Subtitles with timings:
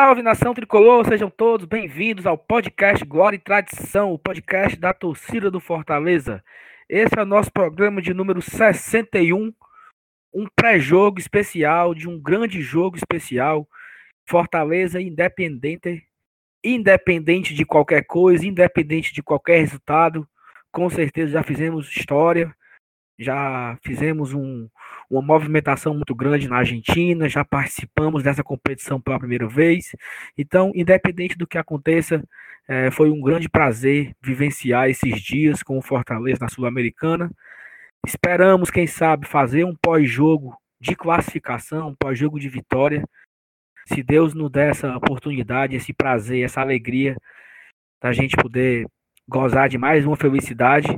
[0.00, 5.50] Salve nação tricolor, sejam todos bem-vindos ao podcast Glória e Tradição, o podcast da torcida
[5.50, 6.40] do Fortaleza.
[6.88, 9.52] Esse é o nosso programa de número 61,
[10.32, 13.68] um pré-jogo especial de um grande jogo especial.
[14.24, 16.06] Fortaleza independente,
[16.62, 20.28] independente de qualquer coisa, independente de qualquer resultado.
[20.70, 22.54] Com certeza já fizemos história,
[23.18, 24.68] já fizemos um,
[25.10, 29.94] uma movimentação muito grande na Argentina, já participamos dessa competição pela primeira vez.
[30.36, 32.22] Então, independente do que aconteça,
[32.68, 37.30] é, foi um grande prazer vivenciar esses dias com o Fortaleza na Sul-Americana.
[38.06, 43.02] Esperamos, quem sabe, fazer um pós-jogo de classificação, um pós-jogo de vitória.
[43.86, 47.16] Se Deus nos der essa oportunidade, esse prazer, essa alegria
[48.00, 48.86] da gente poder
[49.26, 50.88] gozar de mais uma felicidade,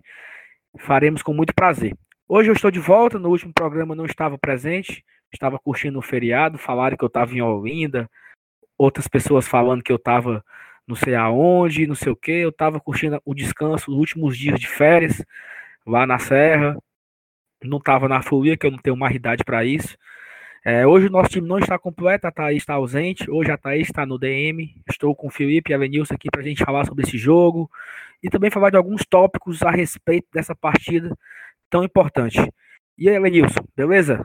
[0.78, 1.96] faremos com muito prazer.
[2.32, 6.58] Hoje eu estou de volta, no último programa não estava presente, estava curtindo o feriado,
[6.58, 8.08] falaram que eu estava em Olinda,
[8.78, 10.44] outras pessoas falando que eu estava
[10.86, 14.60] não sei aonde, não sei o que, eu estava curtindo o descanso, os últimos dias
[14.60, 15.24] de férias,
[15.84, 16.76] lá na Serra,
[17.64, 19.98] não estava na folia, que eu não tenho mais idade para isso.
[20.64, 23.88] É, hoje o nosso time não está completo, a Thaís está ausente, hoje a Thaís
[23.88, 26.86] está no DM, estou com o Felipe e a Venilson aqui para a gente falar
[26.86, 27.68] sobre esse jogo,
[28.22, 31.18] e também falar de alguns tópicos a respeito dessa partida
[31.70, 32.38] tão importante.
[32.98, 34.22] E aí, Lenilson, beleza?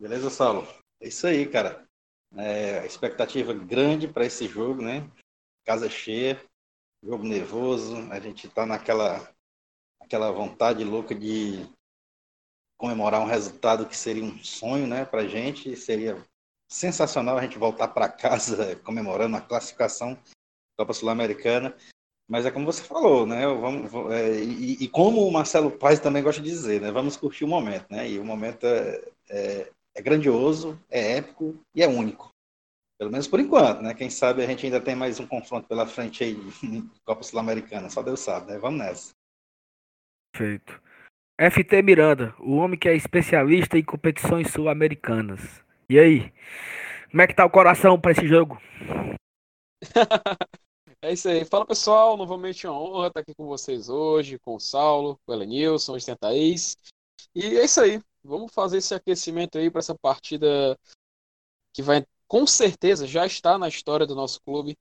[0.00, 0.66] Beleza, Saulo.
[1.00, 1.86] É isso aí, cara.
[2.36, 5.08] É, expectativa grande para esse jogo, né?
[5.64, 6.40] Casa cheia,
[7.02, 9.28] jogo nervoso, a gente tá naquela
[10.00, 11.64] aquela vontade louca de
[12.76, 16.16] comemorar um resultado que seria um sonho, né, pra gente, seria
[16.66, 20.20] sensacional a gente voltar para casa comemorando a classificação da
[20.78, 21.76] Copa Sul-Americana.
[22.30, 23.44] Mas é como você falou, né?
[23.44, 26.92] Vamos, é, e, e, como o Marcelo Paz também gosta de dizer, né?
[26.92, 28.08] Vamos curtir o momento, né?
[28.08, 32.30] E o momento é, é, é grandioso, é épico e é único.
[32.96, 33.94] Pelo menos por enquanto, né?
[33.94, 37.90] Quem sabe a gente ainda tem mais um confronto pela frente aí de Copa Sul-Americana,
[37.90, 38.58] só Deus sabe, né?
[38.58, 39.10] Vamos nessa.
[40.32, 40.80] Perfeito.
[41.36, 45.64] FT Miranda, o homem que é especialista em competições sul-americanas.
[45.88, 46.32] E aí?
[47.10, 48.62] Como é que tá o coração para esse jogo?
[51.02, 51.44] É isso aí.
[51.46, 55.34] Fala pessoal, novamente uma honra estar aqui com vocês hoje, com o Saulo, com o
[55.34, 56.76] Elenilson, o Thaís.
[57.34, 58.02] E é isso aí.
[58.22, 60.78] Vamos fazer esse aquecimento aí para essa partida
[61.72, 64.76] que vai, com certeza, já está na história do nosso clube.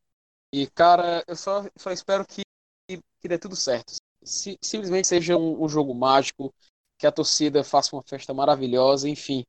[0.54, 2.42] E, cara, eu só, só espero que,
[3.22, 3.94] que dê tudo certo.
[4.24, 6.54] Se, simplesmente seja um, um, jogo mágico,
[6.98, 9.46] que a torcida faça uma festa maravilhosa, enfim.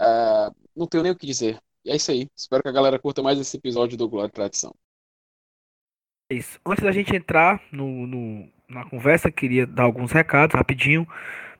[0.00, 1.60] Uh, não tenho nem o que dizer.
[1.84, 2.30] E é isso aí.
[2.36, 4.74] Espero que a galera curta mais esse episódio do Glória e Tradição.
[6.64, 11.06] Antes da gente entrar no, no, na conversa, queria dar alguns recados rapidinho.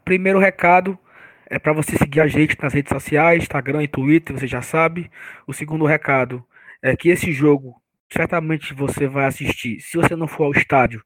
[0.05, 0.99] Primeiro recado
[1.47, 5.11] é para você seguir a gente nas redes sociais, Instagram e Twitter, você já sabe.
[5.47, 6.45] O segundo recado
[6.83, 7.81] é que esse jogo
[8.13, 9.81] certamente você vai assistir.
[9.81, 11.03] Se você não for ao estádio,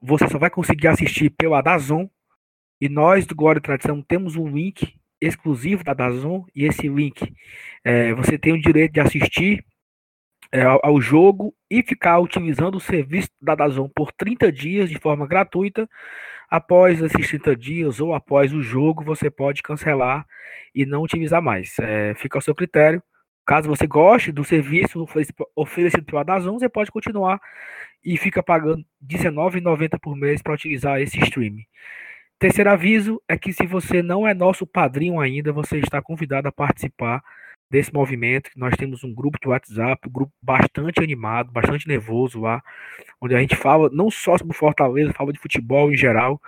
[0.00, 2.08] você só vai conseguir assistir pela Dazon.
[2.80, 7.32] E nós do Glória e Tradição temos um link exclusivo da Dazon e esse link
[7.84, 9.64] é, você tem o direito de assistir
[10.52, 15.26] é, ao jogo e ficar utilizando o serviço da Dazon por 30 dias de forma
[15.26, 15.88] gratuita.
[16.50, 20.26] Após esses 30 dias ou após o jogo, você pode cancelar
[20.74, 21.78] e não utilizar mais.
[21.78, 23.02] É, fica ao seu critério.
[23.46, 25.04] Caso você goste do serviço
[25.56, 27.40] oferecido pela Dazon, você pode continuar
[28.04, 31.56] e fica pagando R$19,90 por mês para utilizar esse stream.
[32.38, 36.52] Terceiro aviso é que se você não é nosso padrinho ainda, você está convidado a
[36.52, 37.22] participar
[37.72, 38.50] desse movimento.
[38.54, 42.62] Nós temos um grupo de WhatsApp, um grupo bastante animado, bastante nervoso lá,
[43.18, 46.40] onde a gente fala não só sobre Fortaleza, fala de futebol em geral.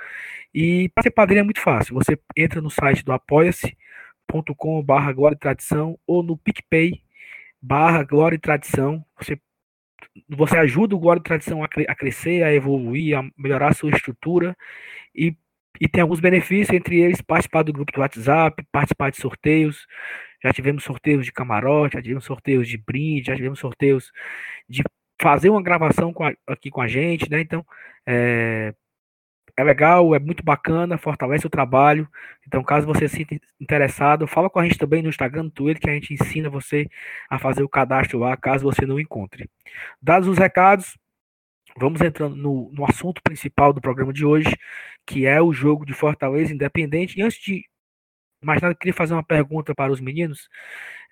[0.55, 1.95] E para ser padrinho é muito fácil.
[1.95, 7.03] Você entra no site do apoia-se.com barra Glória e Tradição ou no PicPay
[7.61, 9.03] barra Glória e Tradição.
[9.19, 9.41] Você,
[10.29, 13.75] você ajuda o Glória e Tradição a, cre a crescer, a evoluir, a melhorar a
[13.75, 14.55] sua estrutura
[15.15, 15.35] e
[15.81, 19.87] e tem alguns benefícios, entre eles participar do grupo do WhatsApp, participar de sorteios,
[20.45, 24.13] já tivemos sorteios de camarote, já tivemos sorteios de brinde, já tivemos sorteios
[24.69, 24.83] de
[25.21, 27.41] fazer uma gravação com a, aqui com a gente, né?
[27.41, 27.65] Então,
[28.07, 28.75] é,
[29.57, 32.09] é legal, é muito bacana, fortalece o trabalho.
[32.47, 35.81] Então, caso você se sinta interessado, fala com a gente também no Instagram, no Twitter,
[35.83, 36.89] que a gente ensina você
[37.31, 39.49] a fazer o cadastro lá, caso você não encontre.
[40.03, 40.99] Dados os recados,
[41.77, 44.55] vamos entrando no, no assunto principal do programa de hoje,
[45.07, 47.19] que é o jogo de Fortaleza Independente.
[47.19, 47.65] E antes de
[48.45, 50.49] mas nada, queria fazer uma pergunta para os meninos,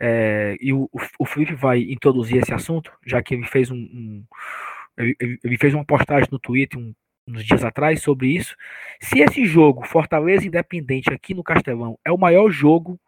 [0.00, 0.88] é, e o,
[1.19, 4.25] o Felipe vai introduzir esse assunto, já que ele fez um, um
[4.99, 6.94] ele, ele, fez uma postagem no Twitter um,
[7.26, 8.55] uns dias atrás sobre isso.
[9.00, 13.00] Se esse jogo, Fortaleza Independente aqui no Castelão, é o maior jogo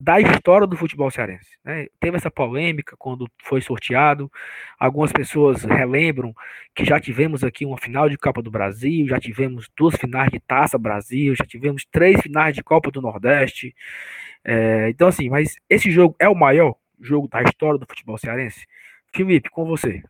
[0.00, 1.58] da história do futebol cearense.
[1.64, 1.88] Né?
[1.98, 4.30] Teve essa polêmica quando foi sorteado.
[4.78, 6.32] Algumas pessoas relembram
[6.74, 10.38] que já tivemos aqui uma final de Copa do Brasil, já tivemos duas finais de
[10.38, 13.74] Taça Brasil, já tivemos três finais de Copa do Nordeste.
[14.44, 18.66] É, então, assim, mas esse jogo é o maior jogo da história do futebol cearense?
[19.12, 20.02] Felipe, com você.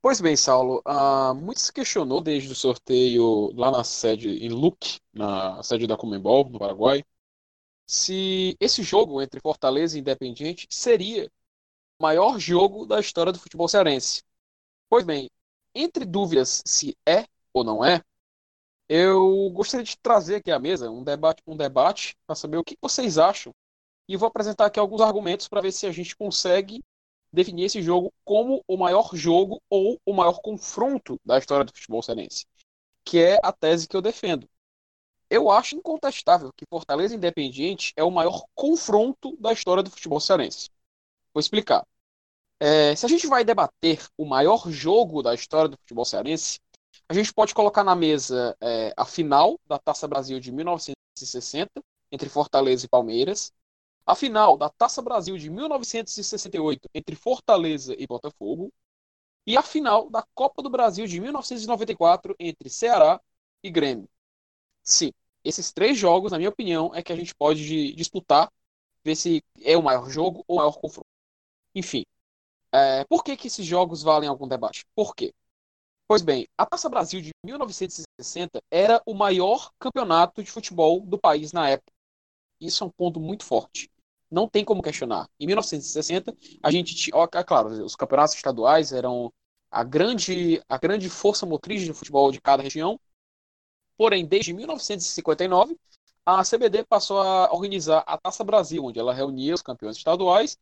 [0.00, 5.00] Pois bem, Saulo, uh, muito se questionou desde o sorteio lá na sede em Luque,
[5.12, 7.04] na sede da Comembol, no Paraguai,
[7.88, 11.32] se esse jogo entre Fortaleza e Independiente seria
[11.98, 14.22] o maior jogo da história do futebol cearense.
[14.90, 15.30] Pois bem,
[15.74, 18.02] entre dúvidas se é ou não é,
[18.88, 22.76] eu gostaria de trazer aqui à mesa um debate, um debate para saber o que
[22.80, 23.54] vocês acham
[24.06, 26.82] e vou apresentar aqui alguns argumentos para ver se a gente consegue
[27.32, 32.02] definir esse jogo como o maior jogo ou o maior confronto da história do futebol
[32.02, 32.46] cearense,
[33.04, 34.48] que é a tese que eu defendo
[35.30, 40.70] eu acho incontestável que Fortaleza Independiente é o maior confronto da história do futebol cearense.
[41.34, 41.86] Vou explicar.
[42.60, 46.58] É, se a gente vai debater o maior jogo da história do futebol cearense,
[47.08, 51.70] a gente pode colocar na mesa é, a final da Taça Brasil de 1960,
[52.10, 53.52] entre Fortaleza e Palmeiras,
[54.06, 58.72] a final da Taça Brasil de 1968, entre Fortaleza e Botafogo,
[59.46, 63.20] e a final da Copa do Brasil de 1994, entre Ceará
[63.62, 64.08] e Grêmio.
[64.88, 65.12] Sim,
[65.44, 68.50] esses três jogos, na minha opinião, é que a gente pode disputar,
[69.04, 71.06] ver se é o maior jogo ou o maior confronto.
[71.74, 72.04] Enfim,
[72.72, 74.84] é, por que, que esses jogos valem algum debate?
[74.94, 75.34] Por quê?
[76.08, 81.52] Pois bem, a Taça Brasil de 1960 era o maior campeonato de futebol do país
[81.52, 81.92] na época.
[82.60, 83.90] Isso é um ponto muito forte.
[84.30, 85.28] Não tem como questionar.
[85.40, 89.32] Em 1960, a gente tinha, é claro, os campeonatos estaduais eram
[89.70, 92.98] a grande, a grande força motriz de futebol de cada região,
[93.98, 95.76] Porém, desde 1959,
[96.24, 100.56] a CBD passou a organizar a Taça Brasil, onde ela reunia os campeões estaduais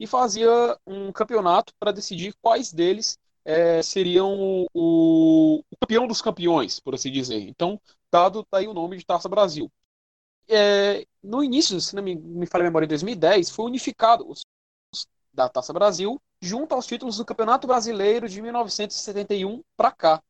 [0.00, 0.48] e fazia
[0.86, 7.10] um campeonato para decidir quais deles é, seriam o, o, campeão dos campeões, por assim
[7.12, 7.40] dizer.
[7.48, 7.78] Então,
[8.10, 9.70] dado daí o nome de Taça Brasil.
[10.48, 14.42] É, no início, se não me, me falha a memória, em 2010, foi unificado os
[15.32, 20.22] da Taça Brasil junto aos títulos do Campeonato Brasileiro de 1971 para cá.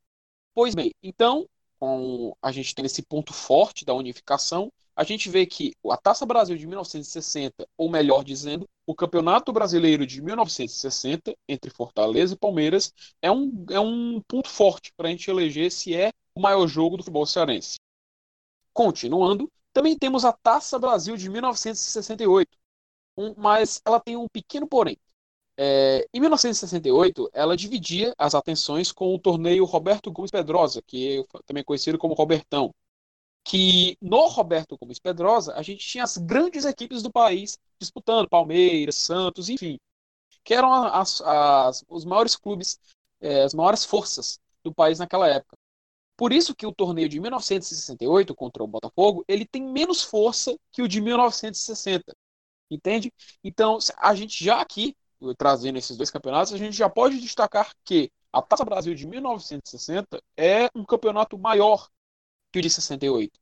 [0.55, 5.47] Pois bem, então com a gente tem esse ponto forte da unificação, a gente vê
[5.47, 11.71] que a Taça Brasil de 1960, ou melhor dizendo, o Campeonato Brasileiro de 1960, entre
[11.71, 12.93] Fortaleza e Palmeiras,
[13.23, 16.97] é um, é um ponto forte para a gente eleger se é o maior jogo
[16.97, 17.77] do futebol cearense.
[18.73, 22.59] Continuando, também temos a Taça Brasil de 1968,
[23.17, 24.97] um, mas ela tem um pequeno porém.
[25.61, 31.41] É, em 1968, ela dividia as atenções com o torneio Roberto Gomes Pedrosa, que é
[31.47, 32.73] também conhecido como Robertão.
[33.45, 38.95] Que no Roberto Gomes Pedrosa, a gente tinha as grandes equipes do país disputando, Palmeiras,
[38.95, 39.81] Santos, enfim,
[40.45, 42.79] que eram as, as, os maiores clubes,
[43.21, 45.57] é, as maiores forças do país naquela época.
[46.17, 50.83] Por isso que o torneio de 1968 contra o Botafogo, ele tem menos força que
[50.83, 52.15] o de 1960.
[52.71, 53.13] Entende?
[53.43, 54.95] Então, a gente já aqui
[55.37, 60.23] trazendo esses dois campeonatos, a gente já pode destacar que a Taça Brasil de 1960
[60.37, 61.89] é um campeonato maior
[62.53, 63.39] que o de 68.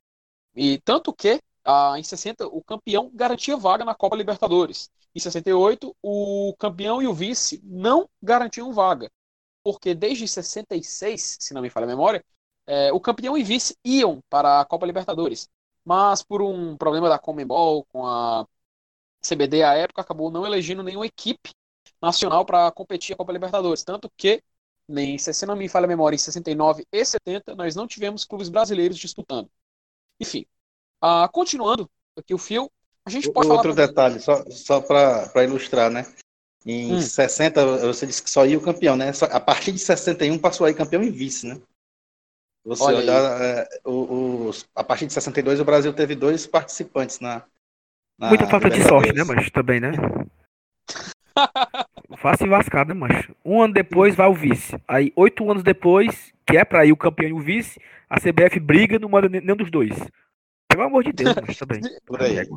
[0.55, 4.89] E tanto que ah, em 60 o campeão garantia vaga na Copa Libertadores.
[5.13, 9.11] Em 68 o campeão e o vice não garantiam vaga,
[9.63, 12.23] porque desde 66, se não me falha a memória,
[12.65, 15.49] é, o campeão e vice iam para a Copa Libertadores.
[15.85, 18.45] Mas por um problema da Comembol com a
[19.21, 21.51] CBD à época acabou não elegendo nenhuma equipe
[22.01, 23.83] nacional para competir a Copa Libertadores.
[23.83, 24.43] Tanto que,
[24.87, 28.49] nem se não me falha a memória, em 69 e 70, nós não tivemos clubes
[28.49, 29.49] brasileiros disputando.
[30.19, 30.45] Enfim,
[31.03, 32.71] uh, continuando aqui o fio,
[33.05, 33.87] a gente pode Outro falar...
[33.87, 36.05] detalhe, só, só para ilustrar, né?
[36.65, 37.01] Em hum.
[37.01, 39.11] 60, você disse que só ia o campeão, né?
[39.31, 41.61] A partir de 61 passou aí campeão e vice, né?
[42.65, 47.21] Você Olha olhar, é, o, o, a partir de 62 o Brasil teve dois participantes
[47.21, 47.43] na.
[48.19, 49.91] na Muita falta de sorte, né, mas também, né?
[52.15, 53.35] Fácil vascada, macho.
[53.43, 54.81] Um ano depois vai o vice.
[54.87, 58.59] Aí, oito anos depois, que é pra ir o campeão e o vice, a CBF
[58.59, 59.91] briga não manda nenhum dos dois.
[60.69, 61.81] Pelo amor de Deus, mas também.
[62.05, 62.47] Por aí.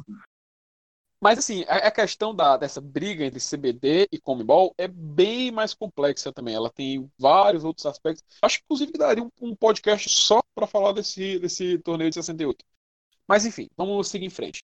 [1.21, 6.33] Mas assim, a, questão da, dessa briga entre CBD e Comebol é bem mais complexa
[6.33, 6.55] também.
[6.55, 8.25] Ela tem vários outros aspectos.
[8.41, 12.65] Acho que inclusive daria um, um podcast só para falar desse, desse torneio de 68.
[13.29, 14.63] Mas enfim, vamos seguir em frente.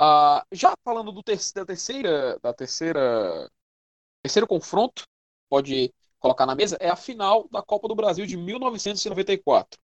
[0.00, 3.50] Uh, já falando do ter da terceira, da terceira,
[4.28, 5.04] terceiro confronto,
[5.48, 9.80] pode colocar na mesa, é a final da Copa do Brasil de 1994.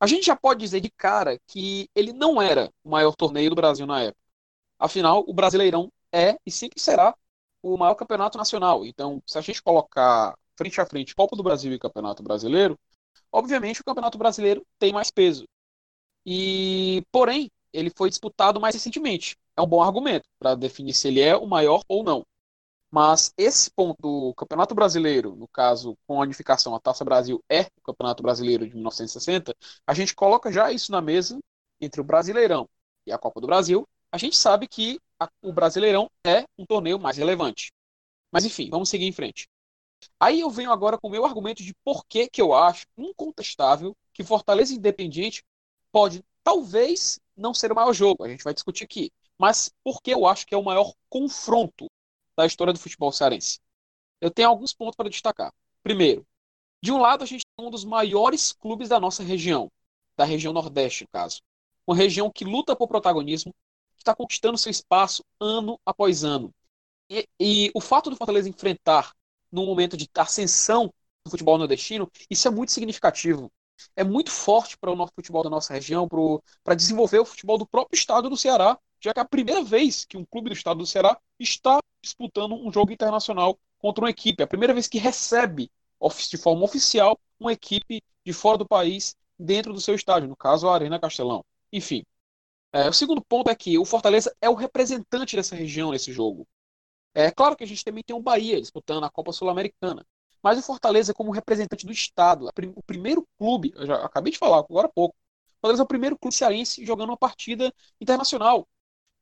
[0.00, 3.56] A gente já pode dizer de cara que ele não era o maior torneio do
[3.56, 4.20] Brasil na época.
[4.78, 7.14] Afinal, o Brasileirão é e sempre será
[7.62, 8.86] o maior campeonato nacional.
[8.86, 12.78] Então, se a gente colocar frente a frente Copa do Brasil e Campeonato Brasileiro,
[13.32, 15.46] obviamente o Campeonato Brasileiro tem mais peso.
[16.24, 19.36] E, porém, ele foi disputado mais recentemente.
[19.56, 22.24] É um bom argumento para definir se ele é o maior ou não.
[22.94, 27.62] Mas esse ponto do Campeonato Brasileiro, no caso, com a unificação, a Taça Brasil é
[27.62, 29.52] o Campeonato Brasileiro de 1960,
[29.84, 31.40] a gente coloca já isso na mesa
[31.80, 32.68] entre o Brasileirão
[33.04, 33.84] e a Copa do Brasil.
[34.12, 37.72] A gente sabe que a, o Brasileirão é um torneio mais relevante.
[38.30, 39.48] Mas enfim, vamos seguir em frente.
[40.20, 43.96] Aí eu venho agora com o meu argumento de por que, que eu acho incontestável
[44.12, 45.42] que Fortaleza Independiente
[45.90, 48.22] pode, talvez, não ser o maior jogo.
[48.22, 49.10] A gente vai discutir aqui.
[49.36, 51.88] Mas por que eu acho que é o maior confronto
[52.36, 53.60] da história do futebol cearense?
[54.20, 55.52] Eu tenho alguns pontos para destacar.
[55.82, 56.26] Primeiro,
[56.82, 59.70] de um lado, a gente tem um dos maiores clubes da nossa região,
[60.16, 61.40] da região Nordeste, no caso.
[61.86, 63.54] Uma região que luta por protagonismo,
[63.94, 66.54] que está conquistando seu espaço ano após ano.
[67.08, 69.12] E, e, o fato do Fortaleza enfrentar,
[69.50, 70.92] num momento de ascensão
[71.24, 73.50] do futebol nordestino, isso é muito significativo.
[73.96, 76.08] É muito forte para o nosso futebol da nossa região,
[76.62, 80.04] para desenvolver o futebol do próprio estado do Ceará, já que é a primeira vez
[80.04, 84.42] que um clube do estado do Ceará está disputando um jogo internacional contra uma equipe.
[84.42, 85.70] É a primeira vez que recebe
[86.30, 90.68] de forma oficial uma equipe de fora do país dentro do seu estádio, no caso
[90.68, 91.44] a Arena Castelão.
[91.72, 92.04] Enfim.
[92.72, 96.46] É, o segundo ponto é que o Fortaleza é o representante dessa região nesse jogo.
[97.14, 100.04] É claro que a gente também tem o Bahia disputando a Copa Sul-Americana.
[100.42, 104.58] Mas o Fortaleza, como representante do Estado, o primeiro clube, eu já acabei de falar
[104.58, 108.60] agora há pouco, o Fortaleza é o primeiro clube cearense jogando uma partida internacional.
[108.62, 108.66] O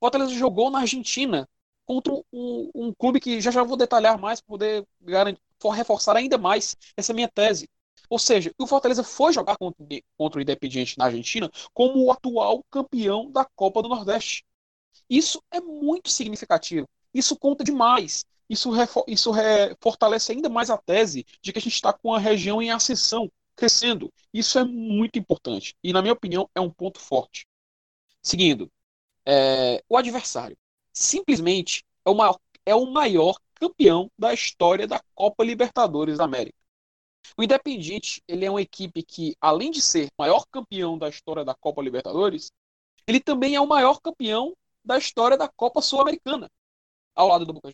[0.00, 1.48] Fortaleza jogou na Argentina
[1.86, 4.86] contra um, um clube que já já vou detalhar mais para poder
[5.74, 7.68] reforçar ainda mais essa minha tese.
[8.08, 9.86] Ou seja, o Fortaleza foi jogar contra,
[10.16, 14.44] contra o Independiente na Argentina como o atual campeão da Copa do Nordeste.
[15.08, 16.88] Isso é muito significativo.
[17.14, 18.24] Isso conta demais.
[18.48, 18.70] Isso,
[19.06, 19.32] isso
[19.80, 23.30] fortalece ainda mais a tese de que a gente está com a região em ascensão,
[23.56, 24.12] crescendo.
[24.32, 25.74] Isso é muito importante.
[25.82, 27.46] E, na minha opinião, é um ponto forte.
[28.22, 28.70] Seguindo,
[29.26, 30.56] é, o adversário
[30.92, 36.56] simplesmente é o, maior, é o maior campeão da história da Copa Libertadores da América.
[37.36, 41.54] O Independiente ele é uma equipe que, além de ser maior campeão da história da
[41.54, 42.50] Copa Libertadores,
[43.06, 46.50] ele também é o maior campeão da história da Copa Sul-Americana,
[47.14, 47.72] ao lado do Boca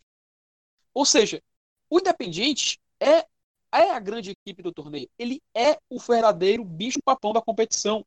[0.94, 1.42] Ou seja,
[1.90, 3.26] o Independiente é,
[3.72, 5.08] é a grande equipe do torneio.
[5.18, 8.04] Ele é o verdadeiro bicho-papão da competição.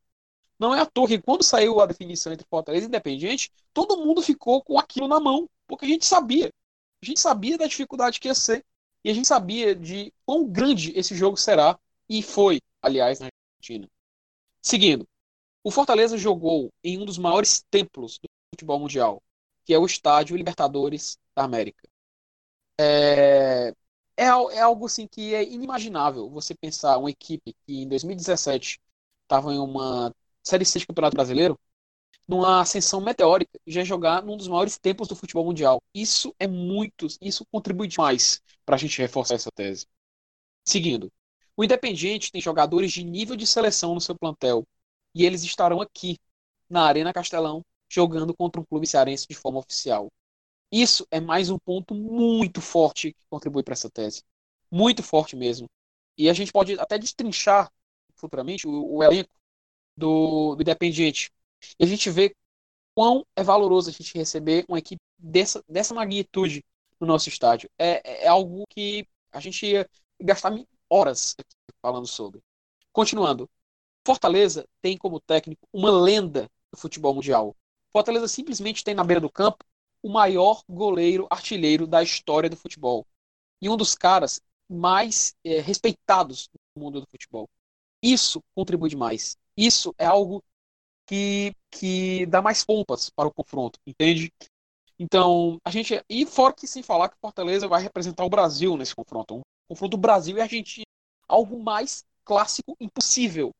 [0.61, 4.21] Não é à toa que quando saiu a definição entre Fortaleza e Independiente, todo mundo
[4.21, 6.53] ficou com aquilo na mão, porque a gente sabia.
[7.01, 8.63] A gente sabia da dificuldade que ia ser.
[9.03, 11.79] E a gente sabia de quão grande esse jogo será.
[12.07, 13.89] E foi, aliás, na Argentina.
[14.61, 15.07] Seguindo,
[15.63, 19.19] o Fortaleza jogou em um dos maiores templos do futebol mundial,
[19.65, 21.89] que é o Estádio Libertadores da América.
[22.79, 23.73] É,
[24.15, 28.79] é, é algo assim que é inimaginável você pensar uma equipe que em 2017
[29.23, 31.59] estava em uma Série C de Campeonato Brasileiro,
[32.27, 35.81] numa ascensão meteórica já jogar num dos maiores tempos do futebol mundial.
[35.93, 39.85] Isso é muito, isso contribui demais para a gente reforçar essa tese.
[40.65, 41.11] Seguindo,
[41.57, 44.65] o Independiente tem jogadores de nível de seleção no seu plantel
[45.13, 46.17] e eles estarão aqui
[46.69, 50.07] na Arena Castelão jogando contra um clube cearense de forma oficial.
[50.71, 54.23] Isso é mais um ponto muito forte que contribui para essa tese.
[54.71, 55.67] Muito forte mesmo.
[56.17, 57.69] E a gente pode até destrinchar
[58.15, 59.29] futuramente o, o elenco
[60.01, 61.31] do, do Independiente.
[61.79, 62.35] E a gente vê
[62.95, 66.63] quão é valoroso a gente receber uma equipe dessa, dessa magnitude
[66.99, 67.69] no nosso estádio.
[67.77, 69.89] É, é algo que a gente ia
[70.19, 70.53] gastar
[70.89, 71.35] horas
[71.81, 72.41] falando sobre.
[72.91, 73.49] Continuando,
[74.05, 77.55] Fortaleza tem como técnico uma lenda do futebol mundial.
[77.91, 79.63] Fortaleza simplesmente tem na beira do campo
[80.03, 83.05] o maior goleiro artilheiro da história do futebol.
[83.61, 87.47] E um dos caras mais é, respeitados no mundo do futebol.
[88.01, 89.37] Isso contribui demais.
[89.61, 90.43] Isso é algo
[91.05, 94.33] que, que dá mais pompas para o confronto, entende?
[94.97, 96.03] Então, a gente.
[96.09, 99.35] E fora que sem falar que Fortaleza vai representar o Brasil nesse confronto.
[99.37, 100.85] Um confronto Brasil e Argentina.
[101.27, 103.51] Algo mais clássico impossível.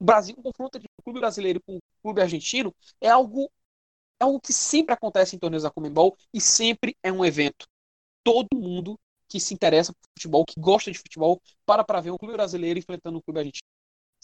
[0.00, 3.48] O Brasil, um confronto o clube brasileiro com o clube argentino é algo,
[4.20, 7.64] é algo que sempre acontece em torneios da Comembol e sempre é um evento.
[8.24, 12.18] Todo mundo que se interessa por futebol, que gosta de futebol, para para ver um
[12.18, 13.63] clube brasileiro enfrentando um clube argentino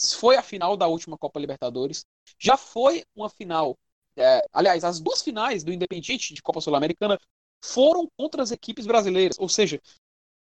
[0.01, 2.05] foi a final da última Copa Libertadores,
[2.39, 3.77] já foi uma final.
[4.17, 7.19] É, aliás, as duas finais do Independiente de Copa Sul-Americana
[7.63, 9.81] foram contra as equipes brasileiras, ou seja,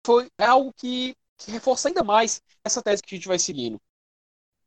[0.05, 3.81] foi é algo que, que reforça ainda mais essa tese que a gente vai seguindo.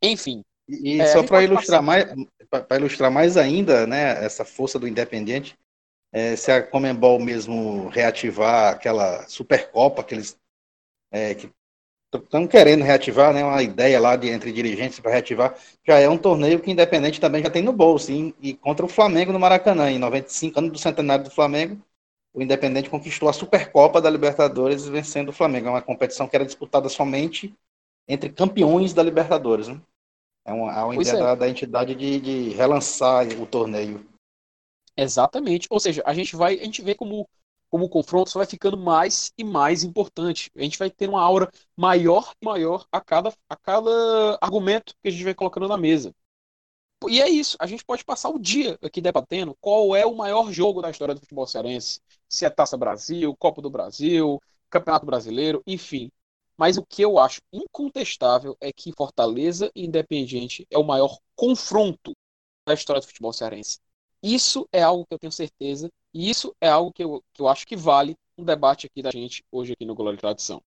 [0.01, 0.43] Enfim.
[0.67, 2.05] E, e é, só para ilustrar mais,
[2.49, 5.57] para ilustrar mais ainda, né, essa força do Independiente,
[6.11, 10.37] é, se a Comembol mesmo reativar aquela Supercopa que eles
[11.11, 11.51] é, que
[12.17, 15.55] estão querendo reativar, né, uma ideia lá de entre dirigentes para reativar,
[15.85, 18.89] já é um torneio que Independente também já tem no bolso, e, e contra o
[18.89, 21.81] Flamengo no Maracanã, em 95 anos do centenário do Flamengo,
[22.33, 26.45] o Independente conquistou a Supercopa da Libertadores vencendo o Flamengo, é uma competição que era
[26.45, 27.53] disputada somente
[28.07, 29.79] entre campeões da Libertadores, né?
[30.45, 31.19] É uma, é uma ideia é.
[31.19, 34.05] da, da, entidade de, de relançar o torneio.
[34.95, 35.67] Exatamente.
[35.71, 37.27] Ou seja, a gente vai, a gente vê como
[37.75, 40.49] como o confronto só vai ficando mais e mais importante.
[40.55, 45.09] A gente vai ter uma aura maior e maior a cada, a cada argumento que
[45.09, 46.15] a gente vai colocando na mesa.
[47.09, 50.53] E é isso, a gente pode passar o dia aqui debatendo qual é o maior
[50.53, 51.99] jogo da história do futebol cearense.
[52.29, 56.09] Se é Taça Brasil, Copa do Brasil, Campeonato Brasileiro, enfim.
[56.55, 62.15] Mas o que eu acho incontestável é que Fortaleza e Independiente é o maior confronto
[62.65, 63.79] da história do futebol cearense.
[64.23, 67.49] Isso é algo que eu tenho certeza, e isso é algo que eu, que eu
[67.49, 70.63] acho que vale um debate aqui da gente hoje aqui no Glória e Tradição.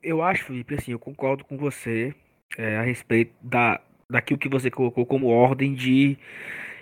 [0.00, 2.14] Eu acho, Felipe, assim, eu concordo com você
[2.56, 6.16] é, a respeito da, daquilo que você colocou como ordem de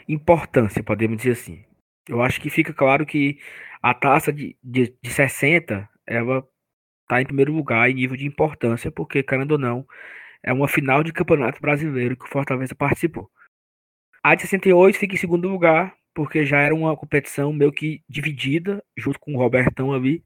[0.07, 1.65] importância, podemos dizer assim.
[2.07, 3.39] Eu acho que fica claro que
[3.83, 6.47] a taça de, de, de 60, ela
[7.03, 9.87] está em primeiro lugar em nível de importância, porque, querendo ou não,
[10.43, 13.31] é uma final de campeonato brasileiro que o Fortaleza participou.
[14.23, 18.83] A de 68 fica em segundo lugar, porque já era uma competição meio que dividida,
[18.97, 20.23] junto com o Robertão ali.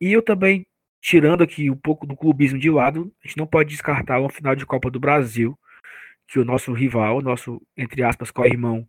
[0.00, 0.66] E eu também,
[1.00, 4.54] tirando aqui um pouco do clubismo de lado, a gente não pode descartar uma final
[4.54, 5.58] de Copa do Brasil,
[6.28, 8.86] que o nosso rival, nosso, entre aspas, co-irmão,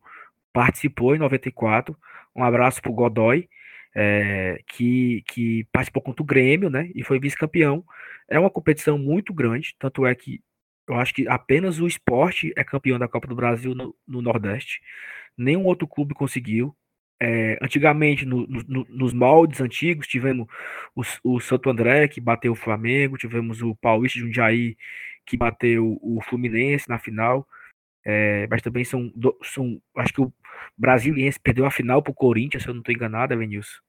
[0.54, 1.98] participou em 94.
[2.36, 3.50] Um abraço para o Godoy,
[3.96, 6.90] é, que, que participou contra o Grêmio, né?
[6.96, 7.84] E foi vice-campeão.
[8.30, 10.42] É uma competição muito grande, tanto é que
[10.88, 14.82] eu acho que apenas o esporte é campeão da Copa do Brasil no, no Nordeste.
[15.38, 16.76] Nenhum outro clube conseguiu.
[17.22, 20.48] É, antigamente, no, no, nos moldes antigos, tivemos
[20.94, 24.76] o, o, Santo André, que bateu o Flamengo, tivemos o Paulista de Jundiaí,
[25.26, 27.48] que bateu o Fluminense na final.
[28.06, 29.12] É, mas também são,
[29.44, 29.82] são.
[29.96, 30.34] Acho que o
[30.78, 33.80] Brasiliense perdeu a final para o Corinthians, se eu não estou enganado, Evanilson.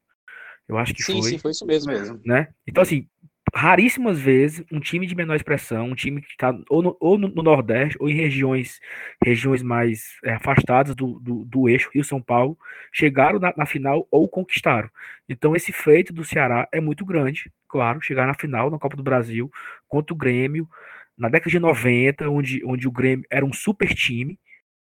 [0.69, 1.31] Eu acho que sim, foi.
[1.31, 1.93] Sim, foi isso mesmo.
[1.93, 2.21] mesmo.
[2.25, 2.49] Né?
[2.67, 3.09] Então, assim,
[3.55, 7.29] raríssimas vezes um time de menor expressão, um time que está ou, no, ou no,
[7.43, 8.81] Nordeste ou em regiões
[9.25, 12.59] regiões mais é, afastadas do, do, do, eixo Rio-São Paulo,
[12.93, 14.91] chegaram na, na, final ou conquistaram.
[15.29, 19.03] Então esse feito do Ceará é muito grande, claro, chegar na final na Copa do
[19.03, 19.51] Brasil
[19.89, 20.69] contra o Grêmio,
[21.17, 24.37] na década de 90, onde, onde o Grêmio era um super time,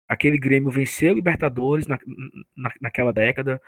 [0.07, 1.97] Aquele Grêmio venceu Libertadores na,
[2.55, 3.61] na, naquela década,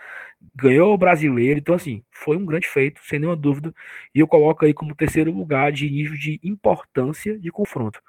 [0.53, 3.73] ganhou o brasileiro, então assim, foi um grande feito, sem nenhuma dúvida,
[4.13, 8.01] e eu coloco aí como terceiro lugar de nível de importância de confronto.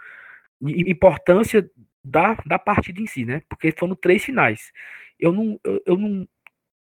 [0.60, 1.70] Importância
[2.04, 3.42] da, da partida em si, né?
[3.48, 4.72] Porque foram três finais.
[5.18, 6.28] Eu não, eu, eu não,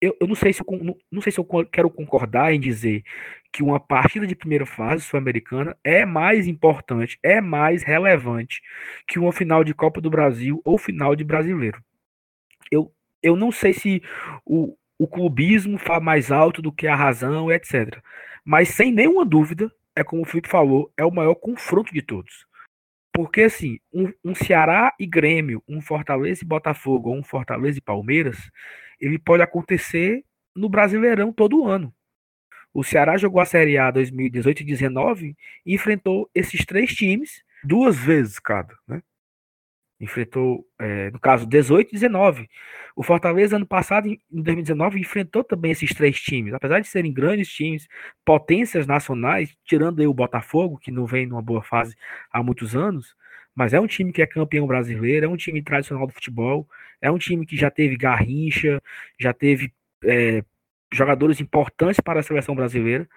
[0.01, 3.03] eu, eu não sei se eu, não, não sei se eu quero concordar em dizer
[3.51, 8.61] que uma partida de primeira fase sul-americana é mais importante, é mais relevante
[9.07, 11.81] que uma final de Copa do Brasil ou final de brasileiro.
[12.71, 12.91] Eu,
[13.23, 14.01] eu não sei se
[14.45, 17.99] o, o clubismo fala mais alto do que a razão, etc.
[18.45, 22.45] Mas sem nenhuma dúvida, é como o Felipe falou, é o maior confronto de todos.
[23.17, 27.81] Porque assim, um, um Ceará e Grêmio, um Fortaleza e Botafogo, ou um Fortaleza e
[27.81, 28.37] Palmeiras,
[29.01, 30.23] ele pode acontecer
[30.55, 31.91] no Brasileirão todo ano.
[32.71, 37.97] O Ceará jogou a Série A 2018 e 2019 e enfrentou esses três times duas
[37.97, 39.01] vezes cada, né?
[39.99, 42.47] Enfrentou, é, no caso, 18 e 19.
[42.95, 46.53] O Fortaleza, ano passado, em 2019, enfrentou também esses três times.
[46.53, 47.87] Apesar de serem grandes times,
[48.25, 51.95] potências nacionais, tirando aí o Botafogo, que não vem numa boa fase
[52.31, 53.15] há muitos anos,
[53.55, 56.67] mas é um time que é campeão brasileiro, é um time tradicional do futebol,
[57.01, 58.81] é um time que já teve Garrincha,
[59.19, 60.43] já teve é,
[60.93, 63.07] jogadores importantes para a seleção brasileira.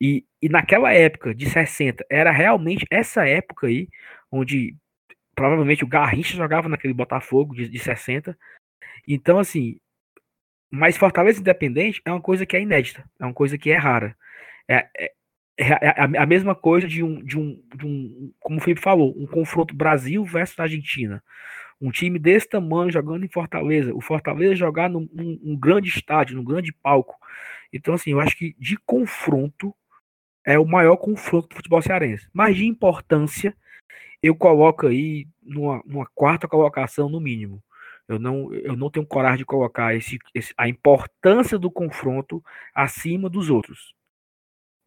[0.00, 3.88] E, e naquela época de 60, era realmente essa época aí,
[4.30, 4.76] onde
[5.40, 8.36] provavelmente o Garrincha jogava naquele Botafogo de, de 60.
[9.08, 9.80] Então, assim,
[10.70, 14.14] mas Fortaleza Independente é uma coisa que é inédita, é uma coisa que é rara.
[14.68, 15.12] É, é,
[15.56, 19.14] é, é a mesma coisa de um, de um, de um, como o Felipe falou,
[19.16, 21.24] um confronto Brasil versus Argentina.
[21.80, 23.94] Um time desse tamanho jogando em Fortaleza.
[23.94, 27.16] O Fortaleza jogar num um, um grande estádio, num grande palco.
[27.72, 29.74] Então, assim, eu acho que de confronto
[30.44, 32.28] é o maior confronto do futebol cearense.
[32.30, 33.56] Mas de importância,
[34.22, 37.62] eu coloco aí numa, numa quarta colocação no mínimo.
[38.08, 42.42] Eu não, eu não tenho coragem de colocar esse, esse, a importância do confronto
[42.74, 43.94] acima dos outros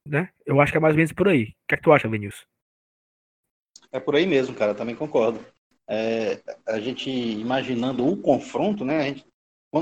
[0.07, 0.29] né?
[0.45, 1.43] Eu acho que é mais ou menos por aí.
[1.43, 2.45] O que é que tu acha, Vinícius?
[3.91, 5.43] É por aí mesmo, cara, também concordo.
[5.87, 9.03] É, a gente imaginando o confronto, né?
[9.03, 9.25] Gente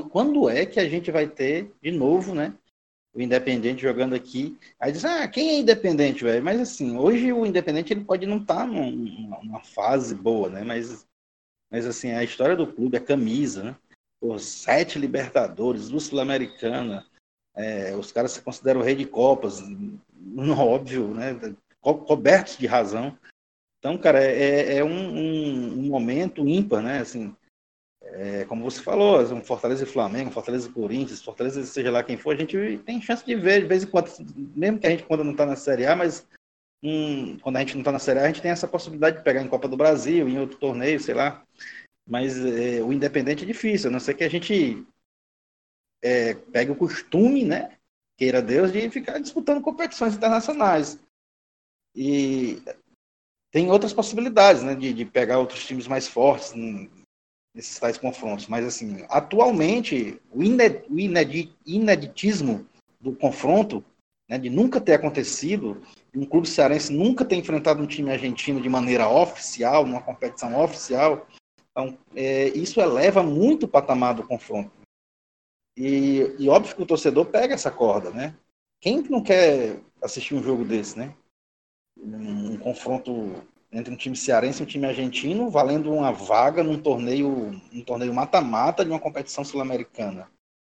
[0.09, 2.57] quando é que a gente vai ter de novo, né?
[3.13, 4.57] O Independente jogando aqui.
[4.79, 6.43] Aí diz, ah, quem é Independente, velho?
[6.43, 10.63] Mas assim, hoje o Independente ele pode não estar tá numa, numa, fase boa, né?
[10.63, 11.05] Mas,
[11.69, 13.75] mas assim, a história do clube, a camisa, né?
[14.21, 17.05] Os sete Libertadores, do Sul-Americana,
[17.55, 19.61] é, os caras se consideram rei de Copas,
[20.57, 21.33] óbvio, né?
[21.81, 23.17] Co cobertos de razão.
[23.79, 26.99] Então, cara, é, é um, um, um, momento ímpar, né?
[26.99, 27.35] Assim,
[28.13, 32.17] é, como você falou, um Fortaleza e Flamengo, Fortaleza e Corinthians, Fortaleza seja lá quem
[32.17, 34.11] for, a gente tem chance de ver de vez em quando,
[34.55, 36.27] mesmo que a gente quando não está na Série A, mas
[36.83, 39.23] um, quando a gente não está na Série A, a gente tem essa possibilidade de
[39.23, 41.45] pegar em Copa do Brasil, em outro torneio, sei lá.
[42.07, 44.85] Mas é, o Independente é difícil, a não ser que a gente
[46.03, 47.77] é, pegue o costume, né?
[48.17, 50.99] Queira Deus, de ficar disputando competições internacionais.
[51.95, 52.61] E
[53.51, 56.53] tem outras possibilidades, né, de, de pegar outros times mais fortes
[57.53, 58.47] nesses tais confrontos.
[58.47, 62.67] Mas, assim, atualmente, o, ined, o ined, ineditismo
[62.99, 63.83] do confronto,
[64.29, 65.81] né, de nunca ter acontecido,
[66.15, 71.27] um clube cearense nunca ter enfrentado um time argentino de maneira oficial, numa competição oficial,
[71.71, 74.71] então, é, isso eleva muito o patamar do confronto.
[75.77, 78.35] E, e óbvio que o torcedor pega essa corda, né?
[78.81, 81.15] Quem não quer assistir um jogo desse, né?
[81.97, 83.11] um, confronto
[83.71, 88.13] entre um time cearense e um time argentino, valendo uma vaga num torneio, um torneio
[88.13, 90.29] mata-mata de uma competição sul-americana.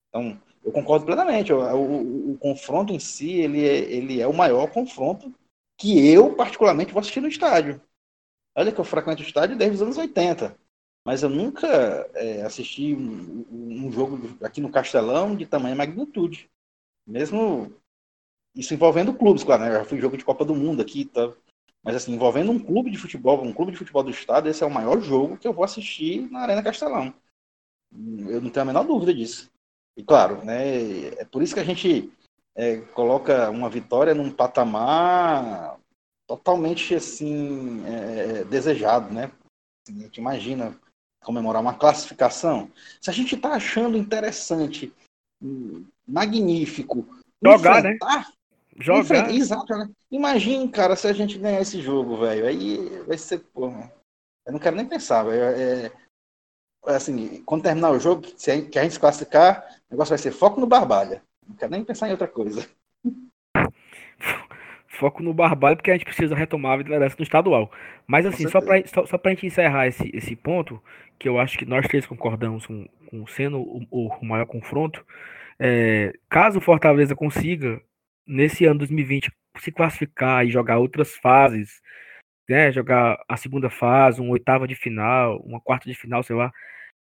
[0.10, 1.52] Então, eu concordo plenamente.
[1.52, 5.34] O, o, o, confronto em si, ele é, ele é o maior confronto
[5.78, 7.82] que eu, particularmente, vou assistir no estádio.
[8.56, 10.56] Olha que eu frequento o estádio desde os anos 80.
[11.06, 11.68] Mas eu nunca
[12.14, 16.50] é, assisti um, um, jogo aqui no Castelão de tamanha magnitude.
[17.06, 17.74] Mesmo
[18.56, 19.70] isso envolvendo clubes, claro, né?
[19.70, 21.34] Eu já fui jogo de Copa do Mundo aqui, tá?
[21.84, 24.66] Mas assim, envolvendo um clube de futebol, um clube de futebol do estado, esse é
[24.66, 27.14] o maior jogo que eu vou assistir na Arena Castelão.
[27.92, 29.52] Eu não tenho a menor dúvida disso.
[29.98, 32.12] E claro, né, é por isso que a gente
[32.56, 35.78] é, coloca uma vitória num patamar
[36.26, 39.32] totalmente assim é, desejado, né?
[39.86, 40.80] Assim, a gente imagina
[41.24, 42.72] comemorar uma classificação.
[43.02, 44.94] Se a gente está achando interessante,
[45.42, 47.06] hum, magnífico,
[47.44, 47.98] jogar, né?
[48.80, 49.30] Jogar.
[49.32, 49.90] Exato, né?
[50.12, 52.48] Imagina, cara, se a gente ganhar esse jogo, velho.
[52.48, 53.92] Aí vai ser, porra.
[54.46, 55.44] Eu não quero nem pensar, velho.
[55.44, 55.92] É,
[56.88, 60.10] é, assim, quando terminar o jogo, se a, que a gente se classificar, o negócio
[60.10, 61.22] vai ser foco no Barbalha.
[61.48, 62.68] Não quero nem pensar em outra coisa.
[64.88, 67.72] Foco no Barbalha, porque a gente precisa retomar a liderança no estadual.
[68.06, 70.80] Mas assim, só pra, só, só pra gente encerrar esse, esse ponto,
[71.18, 75.04] que eu acho que nós três concordamos com, com sendo o, o maior confronto,
[75.60, 77.82] é, caso o Fortaleza consiga
[78.26, 81.82] nesse ano 2020 se classificar e jogar outras fases,
[82.50, 86.52] né, jogar a segunda fase, uma oitava de final, uma quarta de final, sei lá,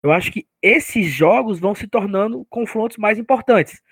[0.03, 3.83] eu acho que esses jogos vão se tornando confrontos mais importantes.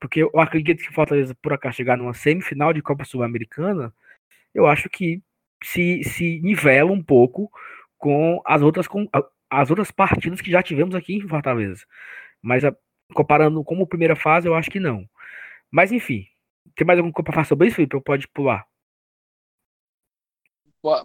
[0.00, 3.94] Porque eu acredito que Fortaleza, por acaso, chegar numa semifinal de Copa Sul-Americana,
[4.54, 5.22] eu acho que
[5.62, 7.50] se, se nivela um pouco
[7.98, 9.08] com as outras, com
[9.50, 11.84] as outras partidas que já tivemos aqui em Fortaleza.
[12.42, 12.74] Mas a,
[13.14, 15.08] comparando como primeira fase, eu acho que não.
[15.70, 16.26] Mas enfim,
[16.76, 17.96] tem mais alguma coisa para falar sobre isso, Felipe?
[17.96, 18.66] Ou pode pular?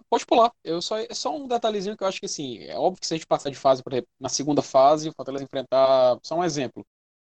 [0.08, 0.52] Pode pular.
[0.64, 3.12] Eu só, é só um detalhezinho que eu acho que assim, é óbvio que se
[3.14, 6.44] a gente passar de fase, por exemplo, na segunda fase, o Fortaleza enfrentar, só um
[6.44, 6.86] exemplo,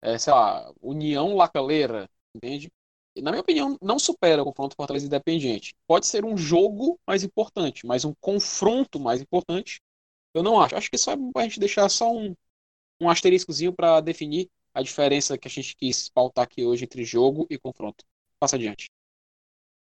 [0.01, 2.71] é, sei lá, União Lacaleira, entende?
[3.15, 5.75] E, na minha opinião, não supera o confronto Fortaleza Independente.
[5.87, 9.81] Pode ser um jogo mais importante, mas um confronto mais importante,
[10.33, 10.75] eu não acho.
[10.75, 12.35] Acho que só é a gente deixar só um,
[13.01, 17.47] um asteriscozinho para definir a diferença que a gente quis pautar aqui hoje entre jogo
[17.49, 18.05] e confronto.
[18.39, 18.89] Passa adiante.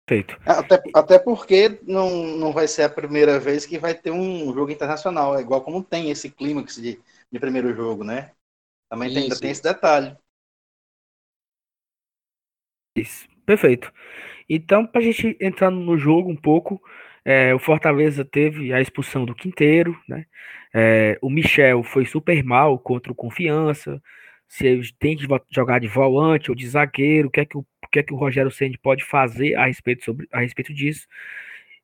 [0.09, 0.39] Feito.
[0.47, 4.71] Até, até porque não, não vai ser a primeira vez que vai ter um jogo
[4.71, 8.31] internacional, é igual como tem esse clímax de, de primeiro jogo, né?
[8.89, 10.17] Também tem, ainda tem esse detalhe.
[12.97, 13.93] Isso, perfeito.
[14.49, 16.81] Então, para a gente entrar no jogo um pouco,
[17.25, 20.25] é, o Fortaleza teve a expulsão do Quinteiro, né?
[20.73, 24.01] É, o Michel foi super mal contra o Confiança.
[24.49, 27.67] Se ele tem que jogar de volante ou de zagueiro, o que é que o
[27.87, 31.07] o que é que o Rogério Ceni pode fazer a respeito, sobre, a respeito disso.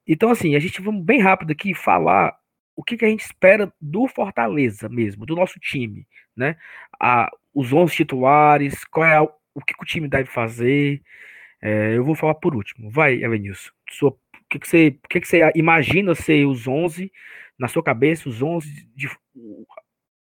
[0.06, 2.36] Então, assim, a gente vamos bem rápido aqui falar
[2.74, 6.56] o que, que a gente espera do Fortaleza mesmo, do nosso time, né?
[7.00, 11.02] A, os 11 titulares, qual é a, o que, que, o time deve fazer.
[11.60, 12.90] É, eu vou falar por último.
[12.90, 13.70] Vai, Evanilson.
[13.90, 17.12] Sua, o que, que, você, o que, que você imagina ser os 11
[17.58, 19.08] na sua cabeça, os 11 de,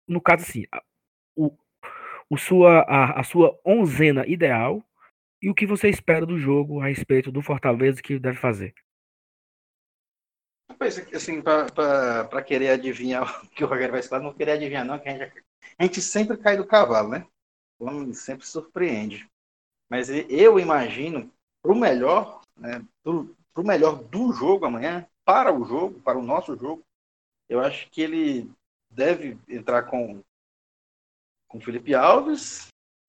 [0.07, 0.63] no caso assim,
[2.29, 4.83] o sua, a, a sua onzena ideal
[5.41, 8.73] e o que você espera do jogo a respeito do Fortaleza que deve fazer?
[10.69, 14.99] Rapaz, assim, para querer adivinhar o que o Rogério vai falar, não querer adivinhar, não,
[14.99, 17.25] que a gente a gente sempre cai do cavalo, né?
[17.79, 19.29] O homem sempre surpreende.
[19.89, 23.11] Mas eu imagino, para o melhor, né, para
[23.61, 26.83] o melhor do jogo amanhã, para o jogo, para o nosso jogo,
[27.49, 28.51] eu acho que ele
[28.89, 30.21] deve entrar com
[31.47, 32.67] com Felipe Alves,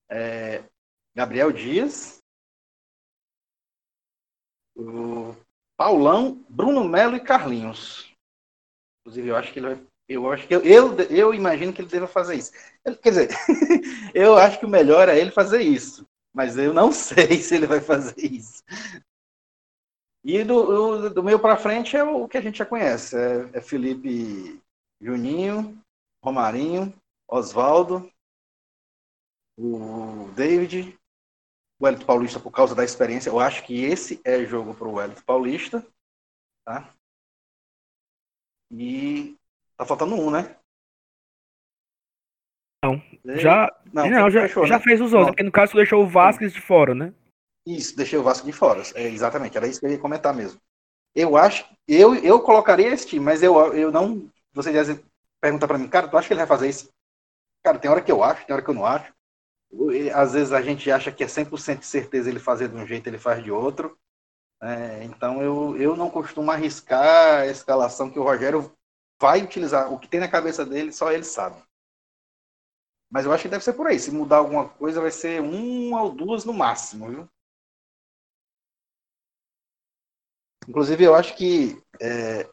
[0.09, 0.63] é,
[1.15, 2.19] Gabriel Dias,
[4.75, 5.35] o
[5.77, 8.13] Paulão, Bruno Melo e Carlinhos.
[9.01, 9.87] Inclusive, eu acho que ele vai.
[10.07, 12.51] Eu acho que eu, eu, eu imagino que ele deva fazer isso.
[13.03, 13.29] Quer dizer,
[14.15, 16.05] eu acho que o melhor é ele fazer isso.
[16.33, 18.63] Mas eu não sei se ele vai fazer isso.
[20.23, 23.15] E do, do meio para frente é o que a gente já conhece.
[23.15, 24.59] É, é Felipe
[24.99, 25.79] Juninho,
[26.23, 26.93] Romarinho,
[27.27, 28.11] Oswaldo,
[29.59, 30.97] o David,
[31.79, 33.29] o Wellington Paulista por causa da experiência.
[33.29, 35.85] Eu acho que esse é jogo para o Wellington Paulista.
[36.65, 36.93] Tá?
[38.71, 39.35] E
[39.75, 40.55] tá faltando um, né?
[42.83, 43.01] Não.
[43.37, 44.83] Já, não, não já, fechou, já né?
[44.83, 47.13] fez os 11, porque no caso deixou o Vasquez de fora, né?
[47.67, 48.81] Isso, deixei o Vasco de fora.
[48.95, 50.59] É, exatamente, era isso que eu ia comentar mesmo.
[51.13, 54.29] Eu acho, eu, eu colocaria esse time, mas eu, eu não.
[54.53, 54.97] Você já
[55.41, 56.89] pergunta para mim, cara, tu acha que ele vai fazer isso?
[57.63, 59.13] Cara, tem hora que eu acho, tem hora que eu não acho.
[60.13, 63.07] Às vezes a gente acha que é 100% de certeza ele fazer de um jeito,
[63.07, 63.97] ele faz de outro.
[64.61, 68.75] É, então eu, eu não costumo arriscar a escalação que o Rogério
[69.21, 69.91] vai utilizar.
[69.93, 71.61] O que tem na cabeça dele, só ele sabe.
[73.09, 73.99] Mas eu acho que deve ser por aí.
[73.99, 77.29] Se mudar alguma coisa, vai ser uma ou duas no máximo, viu?
[80.67, 82.47] Inclusive, eu acho que é,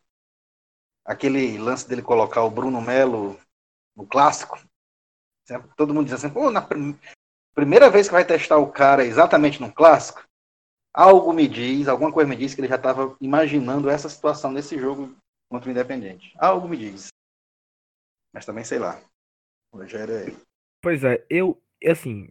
[1.05, 3.39] aquele lance dele colocar o Bruno Melo
[3.95, 4.59] no clássico,
[5.77, 6.99] todo mundo diz assim, pô, na prim
[7.55, 10.23] primeira vez que vai testar o cara exatamente no clássico,
[10.93, 14.79] algo me diz, alguma coisa me diz que ele já estava imaginando essa situação nesse
[14.79, 15.17] jogo
[15.49, 16.35] contra o Independente.
[16.39, 17.09] Algo me diz.
[18.33, 19.01] Mas também sei lá.
[19.73, 20.33] O Rogério é.
[20.83, 22.29] Pois é, eu, assim,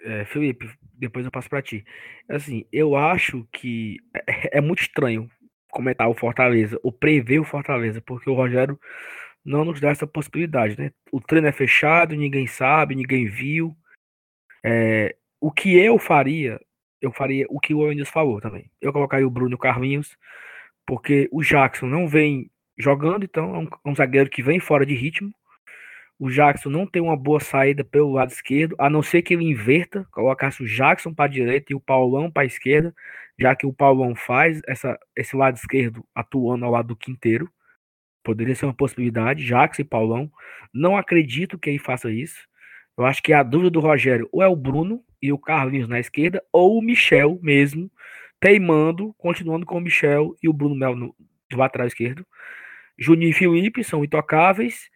[0.00, 1.84] é, Felipe, depois eu passo para ti.
[2.28, 5.28] Assim, eu acho que é, é, muito estranho
[5.70, 8.78] comentar o Fortaleza, ou prever o Fortaleza, porque o Rogério
[9.44, 10.90] não nos dá essa possibilidade, né?
[11.12, 13.76] O treino é fechado, ninguém sabe, ninguém viu.
[14.64, 16.60] É, o que eu faria,
[17.00, 18.70] eu faria o que o Enes falou também.
[18.80, 20.16] Eu colocaria o Bruno Carlinhos,
[20.86, 24.86] porque o Jackson não vem jogando, então é um, é um zagueiro que vem fora
[24.86, 25.32] de ritmo.
[26.18, 29.44] O Jackson não tem uma boa saída pelo lado esquerdo, a não ser que ele
[29.44, 32.94] inverta, colocasse o Jackson para a direita e o Paulão para a esquerda,
[33.38, 37.50] já que o Paulão faz essa, esse lado esquerdo atuando ao lado do Quinteiro.
[38.24, 40.32] Poderia ser uma possibilidade, Jackson e Paulão.
[40.72, 42.48] Não acredito que ele faça isso.
[42.96, 46.00] Eu acho que a dúvida do Rogério ou é o Bruno e o Carlinhos na
[46.00, 47.90] esquerda, ou o Michel mesmo,
[48.40, 51.14] teimando, continuando com o Michel e o Bruno Mel no,
[51.50, 52.26] do lateral esquerdo.
[52.98, 54.88] Juninho e Felipe são intocáveis.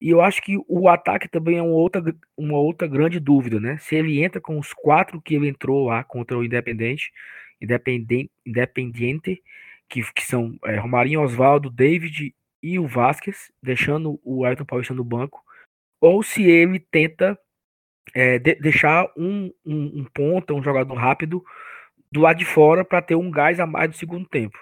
[0.00, 2.02] E eu acho que o ataque também é uma outra,
[2.36, 3.76] uma outra grande dúvida, né?
[3.78, 7.12] Se ele entra com os quatro que ele entrou lá contra o Independente,
[7.60, 9.42] Independente, Independiente
[9.90, 15.04] que, que são é, Romarinho, Oswaldo, David e o Vasquez, deixando o Ayrton Paulista no
[15.04, 15.42] banco,
[16.00, 17.38] ou se ele tenta
[18.14, 21.44] é, de, deixar um, um, um ponta, um jogador rápido
[22.12, 24.58] do lado de fora para ter um gás a mais do segundo tempo.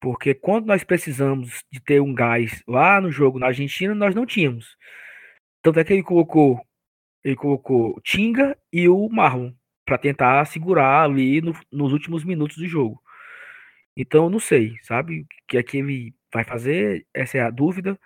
[0.00, 4.26] Porque quando nós precisamos de ter um gás lá no jogo na Argentina, nós não
[4.26, 4.76] tínhamos.
[5.62, 6.60] Tanto é que ele colocou
[7.24, 9.52] ele colocou Tinga e o Marlon
[9.86, 13.02] para tentar segurar ali no, nos últimos minutos do jogo.
[13.96, 15.20] Então, não sei, sabe?
[15.20, 17.06] O que é que ele vai fazer?
[17.14, 17.98] Essa é a dúvida.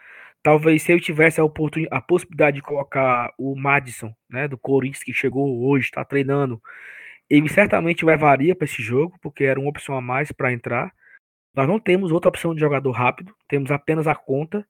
[0.43, 5.03] Talvez se eu tivesse a, oportunidade, a possibilidade de colocar o Madison, né, do Corinthians,
[5.03, 6.62] que chegou hoje, está treinando,
[7.29, 10.93] ele certamente levaria para esse jogo, porque era uma opção a mais para entrar.
[11.55, 14.67] Nós não temos outra opção de jogador rápido, temos apenas a conta.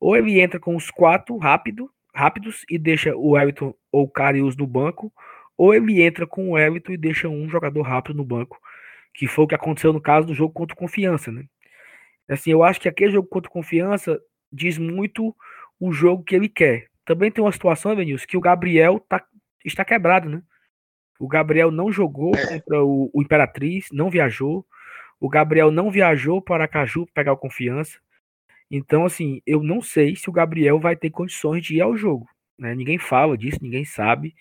[0.00, 4.56] Ou ele entra com os quatro rápido, rápidos e deixa o Everton ou o Carius
[4.56, 5.12] no banco,
[5.56, 8.58] ou ele entra com o Everton e deixa um jogador rápido no banco,
[9.14, 11.44] que foi o que aconteceu no caso do jogo contra o Confiança, né?
[12.28, 15.34] Assim, eu acho que aquele jogo contra Confiança diz muito
[15.78, 16.88] o jogo que ele quer.
[17.04, 19.24] Também tem uma situação, Vinícius, que o Gabriel tá,
[19.64, 20.42] está quebrado, né?
[21.18, 22.46] O Gabriel não jogou é.
[22.46, 24.66] contra o, o Imperatriz, não viajou.
[25.20, 27.98] O Gabriel não viajou para para pegar o confiança.
[28.70, 32.26] Então, assim, eu não sei se o Gabriel vai ter condições de ir ao jogo.
[32.58, 32.74] Né?
[32.74, 34.34] Ninguém fala disso, ninguém sabe.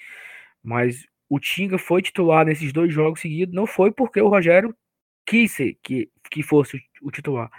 [0.63, 3.54] Mas o Tinga foi titular nesses dois jogos seguidos.
[3.54, 4.76] Não foi porque o Rogério
[5.26, 7.50] quis ser, que, que fosse o titular.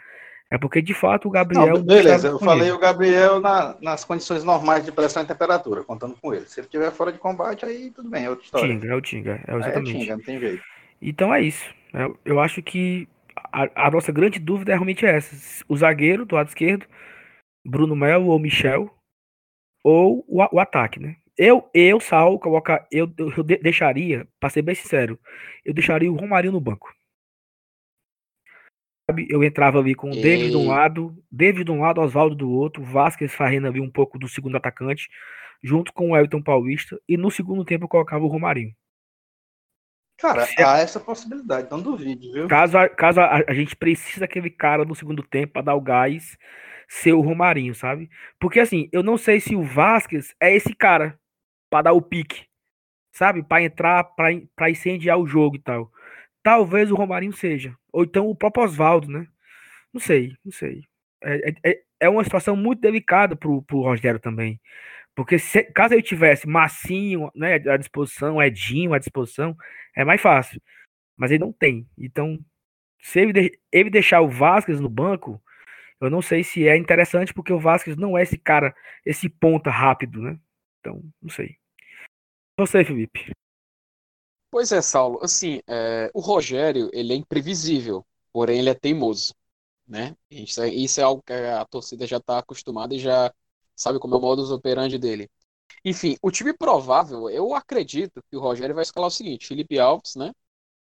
[0.55, 1.67] É porque, de fato, o Gabriel.
[1.67, 2.77] Não, beleza, eu falei ele.
[2.77, 6.47] o Gabriel na, nas condições normais de pressão e temperatura, contando com ele.
[6.47, 8.69] Se ele estiver fora de combate, aí tudo bem, é outra história.
[8.69, 9.97] Tinga, é o Tinga, é exatamente.
[9.97, 10.63] É Tinga, não tem jeito.
[11.03, 11.75] Então é isso.
[11.93, 13.09] Eu, eu acho que
[13.53, 15.65] a, a, nossa grande dúvida é realmente essa.
[15.69, 16.87] O zagueiro do lado esquerdo,
[17.67, 18.89] Bruno Melo ou Michel.
[19.83, 21.17] ou o, o ataque, né?
[21.37, 25.19] Eu, eu, Sal, colocar, eu, eu deixaria, para ser bem sincero,
[25.65, 26.95] eu deixaria o Romarinho no banco.
[29.29, 32.51] Eu entrava ali com o David de um lado, David de um lado, Oswaldo do
[32.51, 35.11] outro, Vasquez fazendo ali um pouco do segundo atacante,
[35.63, 38.75] junto com o Elton Paulista, e no segundo tempo eu colocava o Romarinho.
[40.17, 42.49] Cara, Se há essa possibilidade, não duvide, viu?
[42.49, 45.81] Caso, a, caso a, a gente precise daquele cara no segundo tempo para dar o
[45.81, 46.39] gás,
[46.89, 48.09] ser o Romarinho, sabe?
[48.39, 51.19] Porque assim, eu não sei se o Vasquez é esse cara
[51.69, 52.47] para dar o pique,
[53.13, 53.43] sabe?
[53.43, 55.91] Para entrar, para incendiar o jogo e tal.
[56.45, 57.75] Talvez o Romarinho seja.
[57.91, 59.27] Ou então o próprio Oswaldo, né?
[59.93, 60.85] Não sei, não sei.
[61.23, 64.61] É, é, é, é uma situação muito delicada pro, pro Rogério também.
[65.15, 69.57] Porque se, caso ele tivesse Massinho né, à disposição, Edinho à disposição,
[69.97, 70.61] é mais fácil.
[71.17, 71.89] Mas ele não tem.
[71.97, 72.39] Então,
[73.01, 75.43] se ele, de, ele deixar o Vasquez no banco,
[76.01, 78.75] eu não sei se é interessante, porque o Vasquez não é esse cara,
[79.07, 80.39] esse ponta rápido, né?
[80.81, 81.57] Então, não sei.
[82.59, 83.33] Você, Felipe.
[84.55, 85.19] Pois é, Saulo.
[85.21, 89.35] Assim, é, o Rogério, ele é imprevisível, porém ele é teimoso,
[89.85, 90.17] né?
[90.31, 93.35] Isso é, isso é algo que a torcida já está acostumada e já
[93.75, 95.29] sabe como é o modus operandi dele.
[95.85, 100.17] Enfim, o time provável, eu acredito que o Rogério vai escalar o seguinte: Felipe Alves,
[100.17, 100.33] né?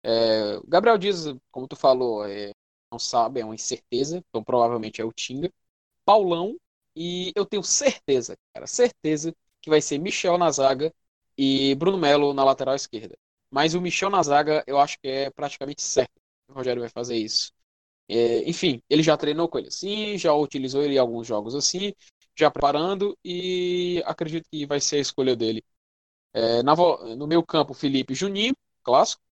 [0.02, 2.52] É, Gabriel Dias, como tu falou, é,
[2.92, 5.52] não sabe, é uma incerteza, então provavelmente é o Tinga.
[6.04, 6.56] Paulão,
[6.96, 10.92] e eu tenho certeza, cara, certeza que vai ser Michel na zaga
[11.38, 13.16] e Bruno Melo na lateral esquerda.
[13.54, 16.88] Mas o Michel na zaga, eu acho que é praticamente certo que o Rogério vai
[16.90, 17.52] fazer isso.
[18.08, 21.92] É, enfim, ele já treinou com ele assim, já utilizou ele em alguns jogos assim,
[22.36, 25.64] já preparando e acredito que vai ser a escolha dele.
[26.32, 26.74] É, na,
[27.16, 29.22] no meu campo, Felipe Juninho, clássico.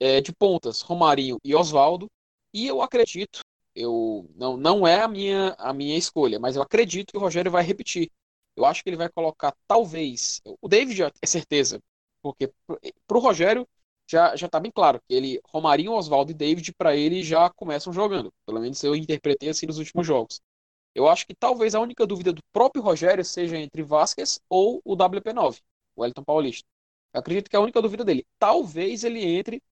[0.00, 2.08] É, de pontas, Romarinho e Oswaldo.
[2.52, 3.40] E eu acredito,
[3.74, 7.50] eu não, não é a minha, a minha escolha, mas eu acredito que o Rogério
[7.52, 8.10] vai repetir.
[8.56, 11.80] Eu acho que ele vai colocar, talvez, o David é certeza,
[12.22, 12.52] porque
[13.06, 13.66] para o Rogério
[14.08, 17.92] já já está bem claro que ele, Romarinho, Oswaldo e David, para ele já começam
[17.92, 18.32] jogando.
[18.46, 20.40] Pelo menos eu interpretei assim nos últimos jogos.
[20.94, 24.96] Eu acho que talvez a única dúvida do próprio Rogério seja entre Vasquez ou o
[24.96, 25.60] WP9,
[25.96, 26.68] o Elton Paulista.
[27.14, 28.26] Eu acredito que é a única dúvida dele.
[28.38, 29.62] Talvez ele entre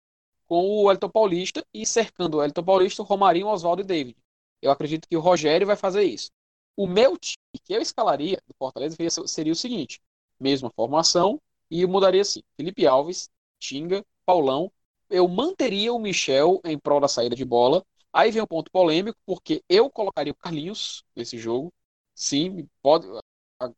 [0.46, 4.16] com o Elton Paulista e cercando o Elton Paulista, Romarinho, Oswaldo e David.
[4.62, 6.30] Eu acredito que o Rogério vai fazer isso.
[6.76, 10.00] O meu time que eu escalaria do Fortaleza seria o seguinte:
[10.38, 14.70] mesma formação e mudaria assim: Felipe Alves, Tinga, Paulão.
[15.08, 19.18] Eu manteria o Michel em prol da saída de bola Aí vem um ponto polêmico,
[19.24, 21.72] porque eu colocaria o Carlinhos nesse jogo.
[22.14, 23.06] Sim, pode.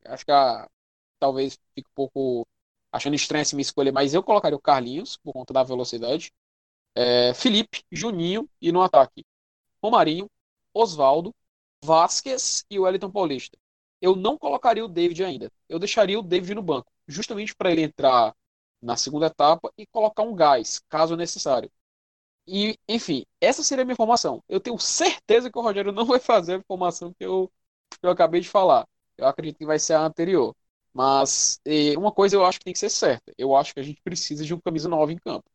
[0.07, 0.69] Acho que a,
[1.19, 2.47] talvez fique um pouco
[2.93, 6.33] achando estranho essa minha escolha, mas eu colocaria o Carlinhos por conta da velocidade.
[6.95, 9.25] É, Felipe, Juninho e no ataque.
[9.83, 10.31] Romarinho,
[10.75, 11.35] Oswaldo,
[11.85, 13.59] Vasquez e o Wellington Paulista.
[14.01, 15.53] Eu não colocaria o David ainda.
[15.69, 18.35] Eu deixaria o David no banco, justamente para ele entrar
[18.81, 21.71] na segunda etapa e colocar um gás, caso necessário.
[22.47, 24.43] E, enfim, essa seria a minha formação.
[24.49, 27.51] Eu tenho certeza que o Rogério não vai fazer a formação que eu,
[28.01, 28.87] que eu acabei de falar.
[29.17, 30.55] Eu acredito que vai ser a anterior.
[30.93, 31.61] Mas
[31.97, 33.33] uma coisa eu acho que tem que ser certa.
[33.39, 35.49] Eu acho que a gente precisa de um camisa nova em campo.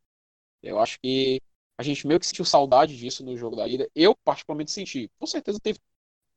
[0.62, 1.42] Eu acho que
[1.78, 3.90] a gente meio que sentiu saudade disso no jogo da ida.
[3.96, 5.10] Eu, particularmente, senti.
[5.20, 5.80] Com certeza teve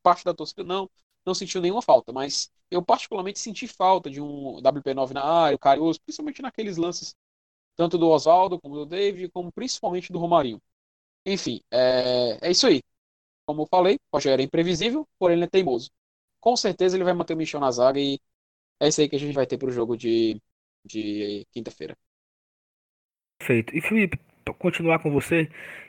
[0.03, 0.91] parte da torcida não,
[1.27, 5.59] não sentiu nenhuma falta, mas eu particularmente senti falta de um WP9 na área, o
[5.59, 7.15] Caruso, principalmente naqueles lances
[7.77, 10.61] tanto do Oswaldo, como do David, como principalmente do Romarinho.
[11.27, 12.83] Enfim, é, é isso aí.
[13.47, 15.91] Como eu falei, o Rogério é imprevisível, porém ele é teimoso.
[16.41, 18.21] Com certeza ele vai manter o Michel na zaga e
[18.81, 20.41] é isso aí que a gente vai ter para o jogo de,
[20.85, 21.97] de quinta-feira.
[23.39, 23.77] Perfeito.
[23.77, 24.19] E Felipe,
[24.55, 25.49] continuar com você,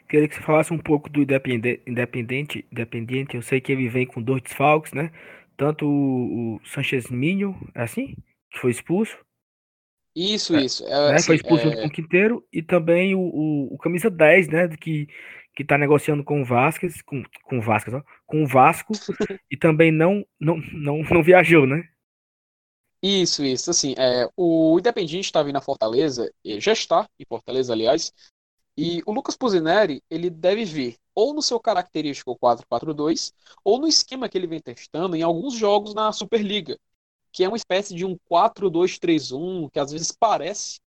[0.10, 3.36] queria que você falasse um pouco do Independente, Independente, Independente.
[3.36, 5.12] Eu sei que ele vem com dois desfalques, né?
[5.58, 8.16] Tanto o, o Sanchez Minho, é assim?
[8.52, 9.18] Que foi expulso,
[10.16, 10.86] isso, é, isso.
[10.86, 11.76] É, né, assim, foi expulso é...
[11.76, 15.08] com o Quinteiro e também o, o, o, camisa 10, né, que
[15.54, 18.94] que tá negociando com o Vasquez, com, com o Vasquez, ó, com o Vasco
[19.52, 21.84] e também não não, não não viajou, né?
[23.04, 23.70] Isso, isso.
[23.70, 28.14] Assim, é, o Independiente está vindo na Fortaleza, já está em Fortaleza, aliás,
[28.78, 34.30] e o Lucas Pusineri, ele deve vir ou no seu característico 4-4-2, ou no esquema
[34.30, 36.78] que ele vem testando em alguns jogos na Superliga
[37.32, 40.80] que é uma espécie de um 4-2-3-1, que às vezes parece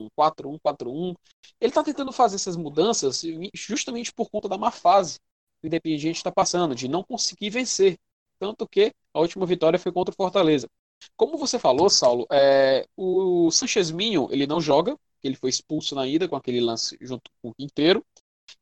[0.00, 1.14] um 4-1-4-1.
[1.60, 3.22] Ele está tentando fazer essas mudanças
[3.54, 5.18] justamente por conta da má fase
[5.60, 7.98] que o Independiente está passando, de não conseguir vencer.
[8.38, 10.68] Tanto que a última vitória foi contra o Fortaleza.
[11.16, 16.06] Como você falou, Saulo, é, o Sanchez Minho, ele não joga, ele foi expulso na
[16.06, 18.04] ida com aquele lance junto com o Quinteiro.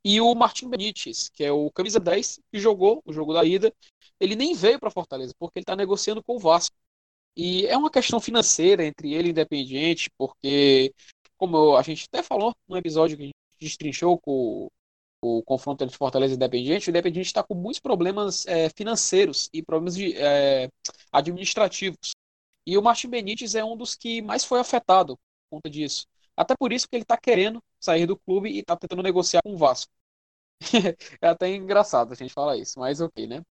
[0.04, 3.72] E o Martin Benítez, que é o camisa 10, que jogou o jogo da ida,
[4.18, 6.76] ele nem veio para Fortaleza, porque ele está negociando com o Vasco.
[7.36, 10.94] E é uma questão financeira entre ele e o Independiente, porque,
[11.36, 14.68] como a gente até falou no episódio que a gente destrinchou com
[15.22, 19.62] o confronto entre Fortaleza e Independiente, o Independiente está com muitos problemas é, financeiros e
[19.62, 20.70] problemas de, é,
[21.12, 22.12] administrativos.
[22.66, 26.07] E o Martin Benítez é um dos que mais foi afetado por conta disso.
[26.37, 29.55] Até por isso que ele está querendo sair do clube e está tentando negociar com
[29.55, 29.93] o Vasco.
[31.20, 33.43] é até engraçado a gente falar isso, mas ok, né?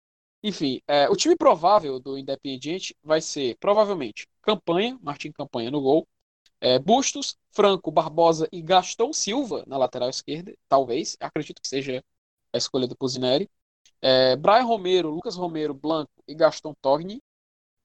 [0.42, 6.06] Enfim, é, o time provável do Independiente vai ser, provavelmente, Campanha, Martim Campanha no gol,
[6.60, 12.04] é, Bustos, Franco, Barbosa e Gaston Silva na lateral esquerda, talvez, acredito que seja
[12.52, 13.50] a escolha do Pusineri.
[14.02, 17.20] É, Brian Romero, Lucas Romero, Blanco e Gaston Torni.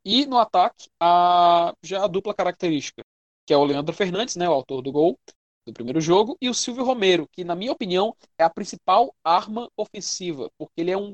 [0.05, 3.03] E no ataque, a, já a dupla característica,
[3.51, 5.19] que é o Leandro Fernandes, né, o autor do gol
[5.65, 9.69] do primeiro jogo, e o Silvio Romero, que, na minha opinião, é a principal arma
[9.75, 11.13] ofensiva, porque ele é um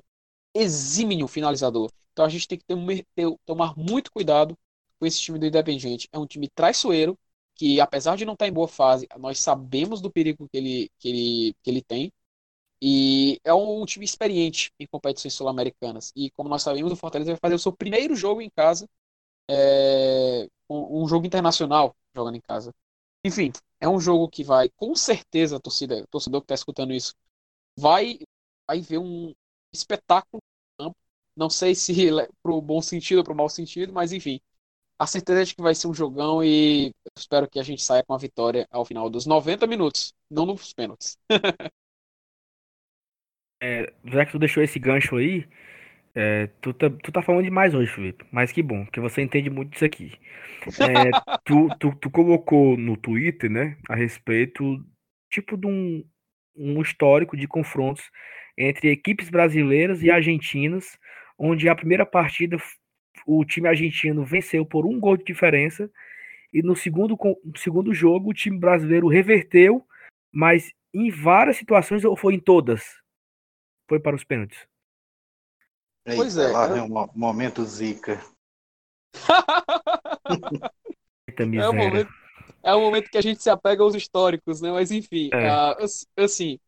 [0.54, 1.92] exímio finalizador.
[2.14, 4.56] Então a gente tem que ter, ter, tomar muito cuidado
[5.00, 6.08] com esse time do Independiente.
[6.12, 7.18] É um time traiçoeiro,
[7.56, 11.10] que apesar de não estar em boa fase, nós sabemos do perigo que ele, que
[11.10, 12.12] ele, que ele tem.
[12.80, 16.14] E é um, time experiente em competições sul-americanas.
[16.16, 18.88] E como nós sabemos, o Fortaleza vai fazer o seu primeiro jogo em casa,
[19.50, 22.74] é, um, jogo internacional jogando em casa.
[23.26, 27.14] Enfim, é um jogo que vai, com certeza, torcida, torcedor que está escutando isso,
[27.78, 28.20] vai,
[28.68, 29.34] vai ver um
[29.74, 30.42] espetáculo
[31.36, 31.94] Não sei se
[32.42, 34.40] para o bom sentido ou para o mau sentido, mas enfim,
[35.00, 38.14] a certeza de que vai ser um jogão e espero que a gente saia com
[38.14, 41.18] a vitória ao final dos 90 minutos, não nos pênaltis.
[43.62, 45.48] é, já que tu deixou esse gancho aí,
[46.20, 49.52] é, tu, tá, tu tá falando demais hoje, Felipe, mas que bom, que você entende
[49.52, 50.12] muito disso aqui.
[50.68, 51.12] É,
[51.46, 54.84] tu, tu, tu, colocou no Twitter, né, a respeito,
[55.30, 56.04] tipo, de um,
[56.58, 58.04] um histórico de confrontos
[58.58, 60.98] entre equipes brasileiras e argentinas,
[61.38, 62.58] onde a primeira partida
[63.26, 65.90] o time argentino venceu por um gol de diferença.
[66.52, 67.16] E no segundo,
[67.56, 69.86] segundo jogo, o time brasileiro reverteu,
[70.32, 72.84] mas em várias situações, ou foi em todas?
[73.88, 74.68] Foi para os pênaltis.
[76.16, 76.48] Pois é.
[76.48, 78.24] Lá, né, um momento zica.
[81.28, 82.10] Eita, é, o momento,
[82.64, 84.72] é o momento que a gente se apega aos históricos, né?
[84.72, 85.48] Mas enfim, é.
[85.48, 86.60] uh, assim,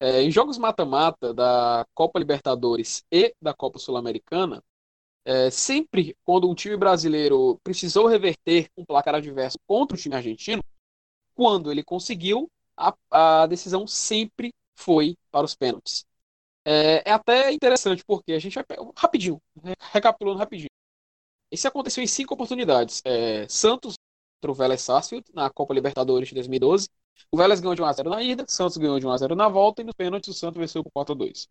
[0.00, 4.62] é, em jogos mata-mata da Copa Libertadores e da Copa Sul-Americana,
[5.24, 10.62] é, sempre quando um time brasileiro precisou reverter um placar adverso contra o time argentino,
[11.34, 16.04] quando ele conseguiu, a, a decisão sempre foi para os pênaltis.
[16.64, 18.58] É, é, até interessante porque a gente
[18.96, 19.40] rapidinho,
[19.92, 20.70] recapitulando rapidinho.
[21.50, 23.02] Isso aconteceu em cinco oportunidades.
[23.04, 23.96] É, Santos
[24.40, 26.88] contra o Vélez Sarsfield na Copa Libertadores de 2012.
[27.30, 29.94] O Vélez ganhou de 1x0 na ida, Santos ganhou de 1x0 na volta e nos
[29.94, 31.48] pênaltis o Santos venceu por 4x2.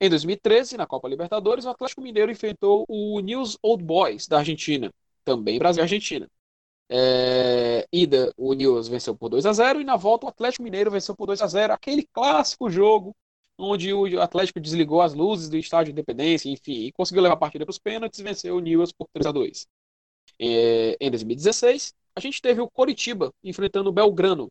[0.00, 4.90] Em 2013, na Copa Libertadores, o Atlético Mineiro enfrentou o News Old Boys da Argentina,
[5.24, 6.28] também Brasil e Argentina.
[6.88, 10.90] É, ida, o News venceu por 2 a 0 e na volta o Atlético Mineiro
[10.90, 13.14] venceu por 2 a 0 aquele clássico jogo
[13.60, 17.38] onde o Atlético desligou as luzes do estádio de Independência, enfim, e conseguiu levar a
[17.38, 19.66] partida para os pênaltis e venceu o News por 3 a 2
[20.38, 24.50] é, Em 2016, a gente teve o Coritiba enfrentando o Belgrano,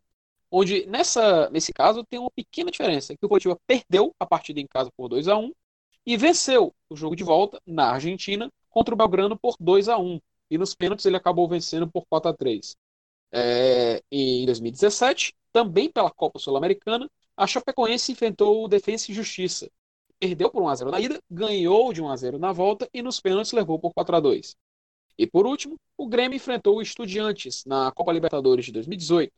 [0.50, 4.66] onde nessa, nesse caso tem uma pequena diferença, que o Curitiba perdeu a partida em
[4.66, 5.52] casa por 2 a 1
[6.06, 10.20] e venceu o jogo de volta na Argentina contra o Belgrano por 2 a 1
[10.50, 12.76] e nos pênaltis ele acabou vencendo por 4 a 3
[13.32, 19.70] é, em 2017, também pela Copa Sul-Americana, a Chapecoense enfrentou o Defensa e Justiça.
[20.18, 23.02] Perdeu por 1 a 0 na ida, ganhou de 1 a 0 na volta e
[23.02, 24.54] nos pênaltis levou por 4 a 2
[25.18, 29.32] E por último, o Grêmio enfrentou o Estudiantes na Copa Libertadores de 2018.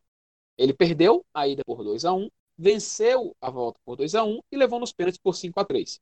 [0.58, 2.28] Ele perdeu a ida por 2 a 1
[2.58, 6.00] venceu a volta por 2 a 1 e levou nos pênaltis por 5 a 3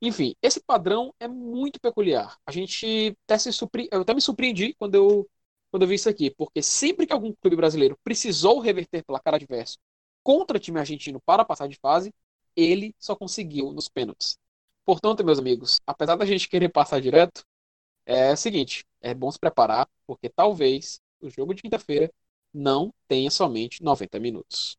[0.00, 2.38] Enfim, esse padrão é muito peculiar.
[2.46, 3.88] A gente até se surpre...
[3.92, 5.30] Eu até me surpreendi quando eu,
[5.70, 9.36] quando eu vi isso aqui, porque sempre que algum clube brasileiro precisou reverter pela cara
[9.36, 9.78] adverso
[10.22, 12.12] contra o time argentino para passar de fase,
[12.56, 14.38] ele só conseguiu nos pênaltis.
[14.84, 17.44] Portanto, meus amigos, apesar da gente querer passar direto,
[18.04, 22.10] é o seguinte: é bom se preparar, porque talvez o jogo de quinta-feira
[22.52, 24.76] não tenha somente 90 minutos.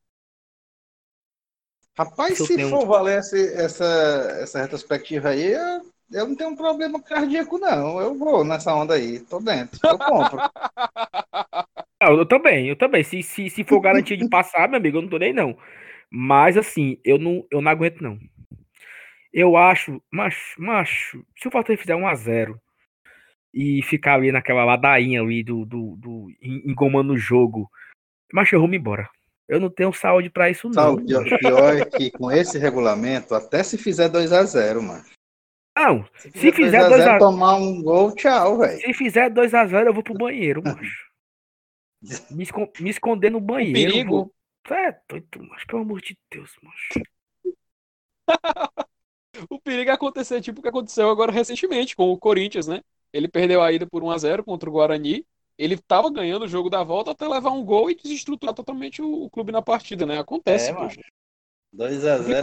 [1.96, 2.70] Rapaz, se tenho...
[2.70, 3.86] for valer essa, essa,
[4.42, 8.02] essa retrospectiva aí, eu, eu, não tenho um problema cardíaco, não.
[8.02, 10.40] Eu vou nessa onda aí, tô dentro, eu compro.
[12.04, 13.02] Não, eu também, eu também.
[13.02, 15.58] Se, se, se for garantia de passar, meu amigo, eu não tô nem não.
[16.12, 18.20] Mas assim, eu não, eu não aguento, não.
[19.32, 22.56] Eu acho, macho, macho, se o Fortaleza fizer 1x0
[23.54, 27.70] e ficar ali naquela ladainha ali do, do, do engomando o jogo.
[28.32, 29.10] Mas eu vou me embora.
[29.48, 30.74] Eu não tenho saúde para isso, não.
[30.74, 35.04] Saúde, pior é que com esse regulamento, até se fizer 2 a 0 mano.
[35.76, 38.80] Não, Se se fizer 2 a 0 tomar um gol, tchau, velho.
[38.80, 41.13] Se fizer 2x0, eu vou pro banheiro, macho.
[42.32, 43.74] Me, escon- me esconder no banheiro.
[43.74, 44.12] perigo.
[44.12, 44.34] Vou...
[44.70, 45.68] É, doido, macho.
[45.68, 46.90] Pelo amor de Deus, macho.
[49.50, 52.82] O perigo é acontecer, tipo o que aconteceu agora recentemente com o Corinthians, né?
[53.12, 55.26] Ele perdeu a ida por 1x0 contra o Guarani.
[55.58, 59.24] Ele tava ganhando o jogo da volta até levar um gol e desestruturar totalmente o,
[59.26, 60.20] o clube na partida, né?
[60.20, 61.02] Acontece, É, poxa.
[61.74, 62.42] 2x0 é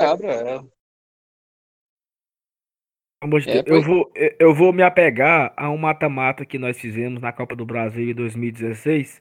[3.44, 3.64] de É, Deus.
[3.64, 7.32] pois- Eu, vou, eu- eu vou me apegar a um mata-mata que nós fizemos na
[7.32, 9.20] Copa do Brasil em 2016,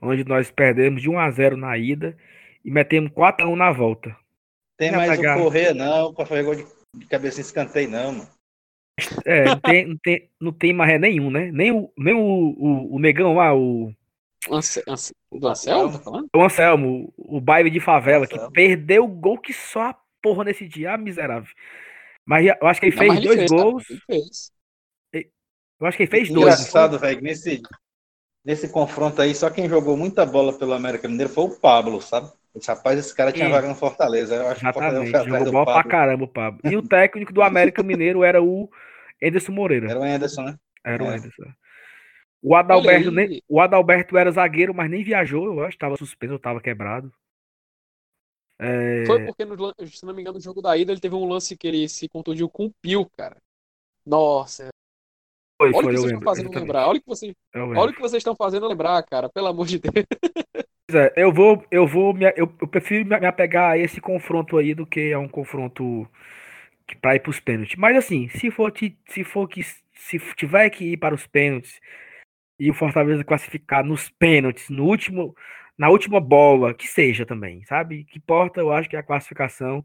[0.00, 2.16] onde nós perdemos de 1x0 na ida
[2.64, 4.16] e metemos 4x1 na volta.
[4.76, 5.36] Tem Vai mais pegar.
[5.38, 6.64] o correr, não, pra fazer gol de,
[6.96, 8.28] de cabeça em escanteio, não, mano.
[9.24, 11.50] É, não tem, não tem, não tem maré nenhum, né?
[11.52, 13.92] Nem o, nem o, o, o negão lá, o,
[14.50, 16.28] Anse, Anse, do Anselmo, tá falando?
[16.34, 18.52] o Anselmo, o baile de favela, que Anselmo.
[18.52, 21.52] perdeu o gol que só a porra nesse dia, ah, miserável.
[22.24, 23.90] Mas eu acho que ele Não, fez ele dois fez, gols.
[23.90, 24.52] ele fez.
[25.80, 26.58] Eu acho que ele fez dois.
[26.60, 26.82] não foi?
[26.82, 27.62] Engraçado, velho, nesse,
[28.44, 32.30] nesse confronto aí, só quem jogou muita bola pelo América Mineiro foi o Pablo, sabe?
[32.54, 33.52] Esse rapaz, esse cara tinha Sim.
[33.52, 34.34] vaga no Fortaleza.
[34.34, 35.10] Eu acho que o Fortaleza Exatamente.
[35.10, 35.90] foi atrás Jogou bola pra Pablo.
[35.90, 36.60] caramba o Pablo.
[36.64, 38.68] E o técnico do América Mineiro era o
[39.22, 39.90] Anderson Moreira.
[39.90, 40.58] Era o Anderson, né?
[40.84, 41.16] Era o é.
[41.16, 41.52] Anderson.
[42.40, 45.78] O Adalberto, nem, o Adalberto era zagueiro, mas nem viajou, eu acho.
[45.78, 47.12] Tava suspenso, ou tava quebrado.
[48.60, 51.28] É, Foi porque, no, se não me engano, no jogo da ida, ele teve um
[51.28, 53.36] lance que ele se contundiu com o Pio, cara.
[54.04, 54.68] Nossa,
[55.58, 56.60] foi, olha o que vocês estão fazendo exatamente.
[56.60, 56.86] lembrar.
[56.88, 59.28] Olha o que vocês, olha o que vocês estão fazendo lembrar, cara.
[59.28, 60.06] Pelo amor de Deus.
[60.90, 64.74] É, eu vou, eu vou, me, eu, eu prefiro me apegar a esse confronto aí
[64.74, 66.08] do que a um confronto
[66.86, 67.76] que para ir para os pênaltis.
[67.76, 71.78] Mas assim, se for, ti- se for que se tiver que ir para os pênaltis
[72.58, 75.36] e o Fortaleza classificar nos pênaltis, no último,
[75.76, 78.04] na última bola, que seja também, sabe?
[78.04, 79.84] Que importa, eu acho que é a classificação.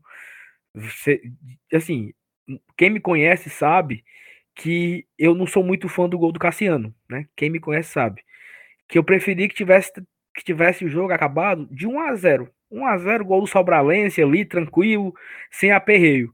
[0.74, 1.22] Você-
[1.74, 2.14] assim,
[2.78, 4.06] quem me conhece sabe
[4.56, 7.28] que eu não sou muito fã do gol do Cassiano, né?
[7.36, 8.24] Quem me conhece sabe
[8.88, 9.92] que eu preferi que tivesse
[10.36, 12.50] que tivesse o jogo acabado de 1 a 0.
[12.72, 15.14] 1 a 0 gol do Sobralense ali, tranquilo,
[15.52, 16.34] sem aperreio.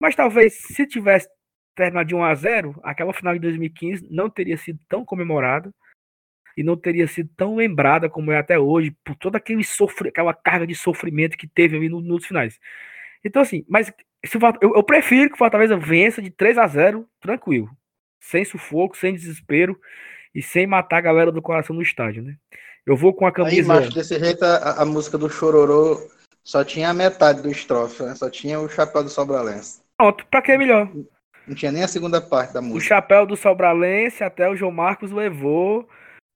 [0.00, 1.28] Mas talvez se tivesse
[1.74, 5.72] terminado de 1 a 0, aquela final de 2015 não teria sido tão comemorada
[6.56, 10.34] e não teria sido tão lembrada como é até hoje, por toda aquele sofre, aquela
[10.34, 12.58] carga de sofrimento que teve ali no- nos finais.
[13.24, 13.92] Então assim, mas
[14.24, 17.68] se o eu, eu prefiro que o Fortaleza vença de 3 a 0, tranquilo,
[18.20, 19.78] sem sufoco, sem desespero
[20.34, 22.34] e sem matar a galera do coração no estádio, né?
[22.86, 23.74] Eu vou com a Aí, camisa.
[23.74, 26.00] macho, desse jeito, a, a música do Chororô
[26.42, 28.14] só tinha a metade do estrofe, né?
[28.14, 29.80] Só tinha o chapéu do Sobralense.
[29.96, 30.90] Pronto, pra que é melhor?
[31.46, 32.94] Não tinha nem a segunda parte da O música.
[32.94, 35.88] chapéu do Sobralense até o João Marcos levou.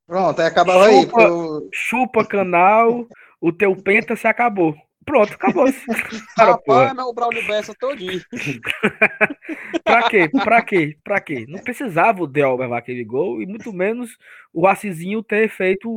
[0.06, 1.00] Pronto, aí acabava aí.
[1.02, 1.12] Chupa.
[1.12, 3.06] porque o- Chupa canal,
[3.40, 4.74] o teu penta se acabou.
[5.04, 5.66] Pronto, acabou.
[6.36, 8.20] Cara, Rapaz, o Braulio Bessa todinho.
[9.84, 10.28] Pra quê?
[10.28, 10.98] Pra quê?
[11.04, 11.44] Pra quê?
[11.48, 14.16] Não precisava o Del levar aquele gol e muito menos
[14.52, 15.90] o Assisinho ter feito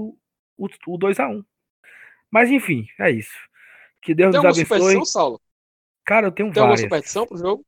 [0.58, 1.44] o, o 2x1.
[2.30, 3.32] Mas enfim, é isso.
[4.02, 4.78] Que Deus Tem nos alguma abençoe.
[4.80, 5.42] superstição, Saulo?
[6.06, 6.82] Cara, eu tenho Tem alguma várias.
[6.82, 7.66] superstição pro jogo?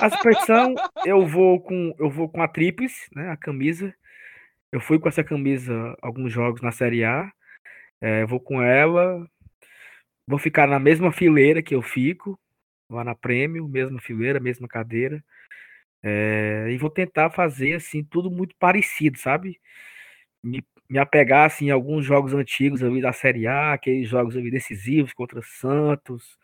[0.00, 0.74] A superstição,
[1.04, 3.94] eu vou com eu vou com a tríplice, né, a camisa.
[4.70, 7.30] Eu fui com essa camisa alguns jogos na Série A.
[8.00, 9.26] É, vou com ela.
[10.26, 12.38] Vou ficar na mesma fileira que eu fico,
[12.90, 15.24] lá na Prêmio, mesma fileira, mesma cadeira.
[16.02, 19.60] É, e vou tentar fazer assim tudo muito parecido, sabe?
[20.42, 24.50] Me, me apegar assim a alguns jogos antigos ali da Série A, aqueles jogos ali
[24.50, 26.38] decisivos contra Santos,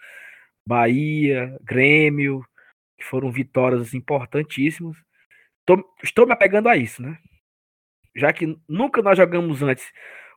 [0.67, 2.45] Bahia, Grêmio,
[2.99, 4.97] que foram vitórias importantíssimas.
[5.67, 7.19] Tô- estou me apegando a isso, né?
[8.17, 9.85] Já que nunca nós jogamos antes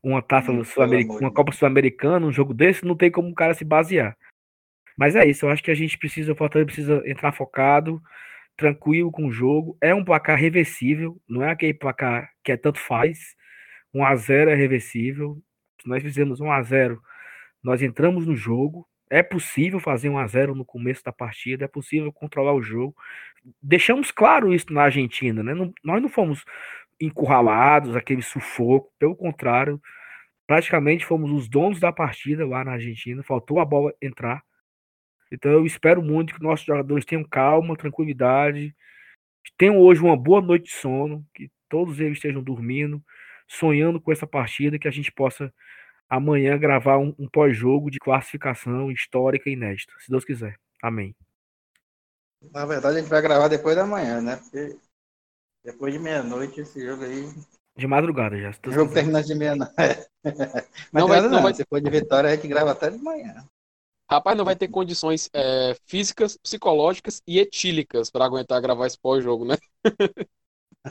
[0.02, 3.54] uma taça Hum, sul-americana, uma Copa Sul-Americana, um jogo desse, não tem como o cara
[3.54, 4.16] se basear.
[4.96, 8.02] Mas é isso, eu acho que a gente precisa, o Fortaleza precisa entrar focado,
[8.56, 9.76] tranquilo com o jogo.
[9.80, 13.18] É um placar reversível, não é aquele placar que é tanto faz.
[13.94, 15.38] 1 a 0 é reversível.
[15.80, 17.00] Se nós fizermos 1 a 0,
[17.62, 18.86] nós entramos no jogo.
[19.10, 22.94] É possível fazer 1 a 0 no começo da partida, é possível controlar o jogo.
[23.62, 25.52] Deixamos claro isso na Argentina, né?
[25.54, 26.44] Não- nós não fomos
[27.04, 29.80] encurralados, aquele sufoco, pelo contrário,
[30.46, 34.42] praticamente fomos os donos da partida lá na Argentina, faltou a bola entrar.
[35.30, 38.74] Então eu espero muito que nossos jogadores tenham calma, tranquilidade,
[39.58, 43.02] tenham hoje uma boa noite de sono, que todos eles estejam dormindo,
[43.48, 45.52] sonhando com essa partida, que a gente possa
[46.08, 50.56] amanhã gravar um, um pós-jogo de classificação histórica e inédita, se Deus quiser.
[50.82, 51.16] Amém.
[52.52, 54.36] Na verdade, a gente vai gravar depois da manhã, né?
[54.36, 54.76] Porque
[55.64, 57.28] depois de meia-noite, esse jogo aí.
[57.76, 58.50] De madrugada já.
[58.66, 59.72] O jogo termina de meia-noite.
[60.92, 61.42] Mas Não vai- não não.
[61.42, 63.34] vai- Se for de vitória, a gente grava até de manhã.
[64.10, 69.46] Rapaz, não vai ter condições é, físicas, psicológicas e etílicas para aguentar gravar esse pós-jogo,
[69.46, 69.56] né?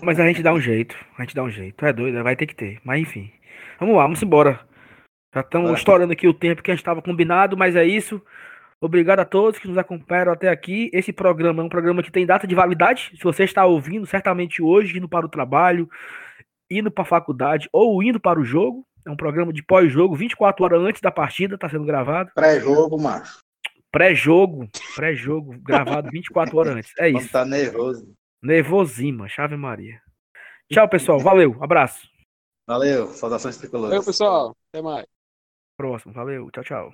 [0.01, 0.95] Mas a gente dá um jeito.
[1.17, 1.85] A gente dá um jeito.
[1.85, 2.81] É doido, vai ter que ter.
[2.83, 3.31] Mas enfim.
[3.79, 4.65] Vamos lá, vamos embora.
[5.35, 8.21] Já estamos estourando aqui o tempo que a gente estava combinado, mas é isso.
[8.83, 10.89] Obrigado a todos que nos acompanharam até aqui.
[10.91, 13.11] Esse programa é um programa que tem data de validade.
[13.15, 15.87] Se você está ouvindo, certamente hoje, indo para o trabalho,
[16.69, 20.65] indo para a faculdade ou indo para o jogo, é um programa de pós-jogo, 24
[20.65, 22.31] horas antes da partida, está sendo gravado.
[22.33, 23.39] Pré-jogo, macho.
[23.91, 26.93] Pré-jogo, pré-jogo, gravado 24 horas antes.
[26.97, 27.31] É isso.
[27.31, 28.11] Tá nervoso.
[28.41, 30.01] Nervosima, Chave Maria.
[30.71, 31.19] Tchau, pessoal.
[31.19, 31.55] Valeu.
[31.61, 32.09] Abraço.
[32.67, 33.07] Valeu.
[33.07, 33.91] Saudações tricolores.
[33.91, 34.55] Valeu, pessoal.
[34.73, 35.05] Até mais.
[35.77, 36.13] Próximo.
[36.13, 36.49] Valeu.
[36.49, 36.93] Tchau, tchau.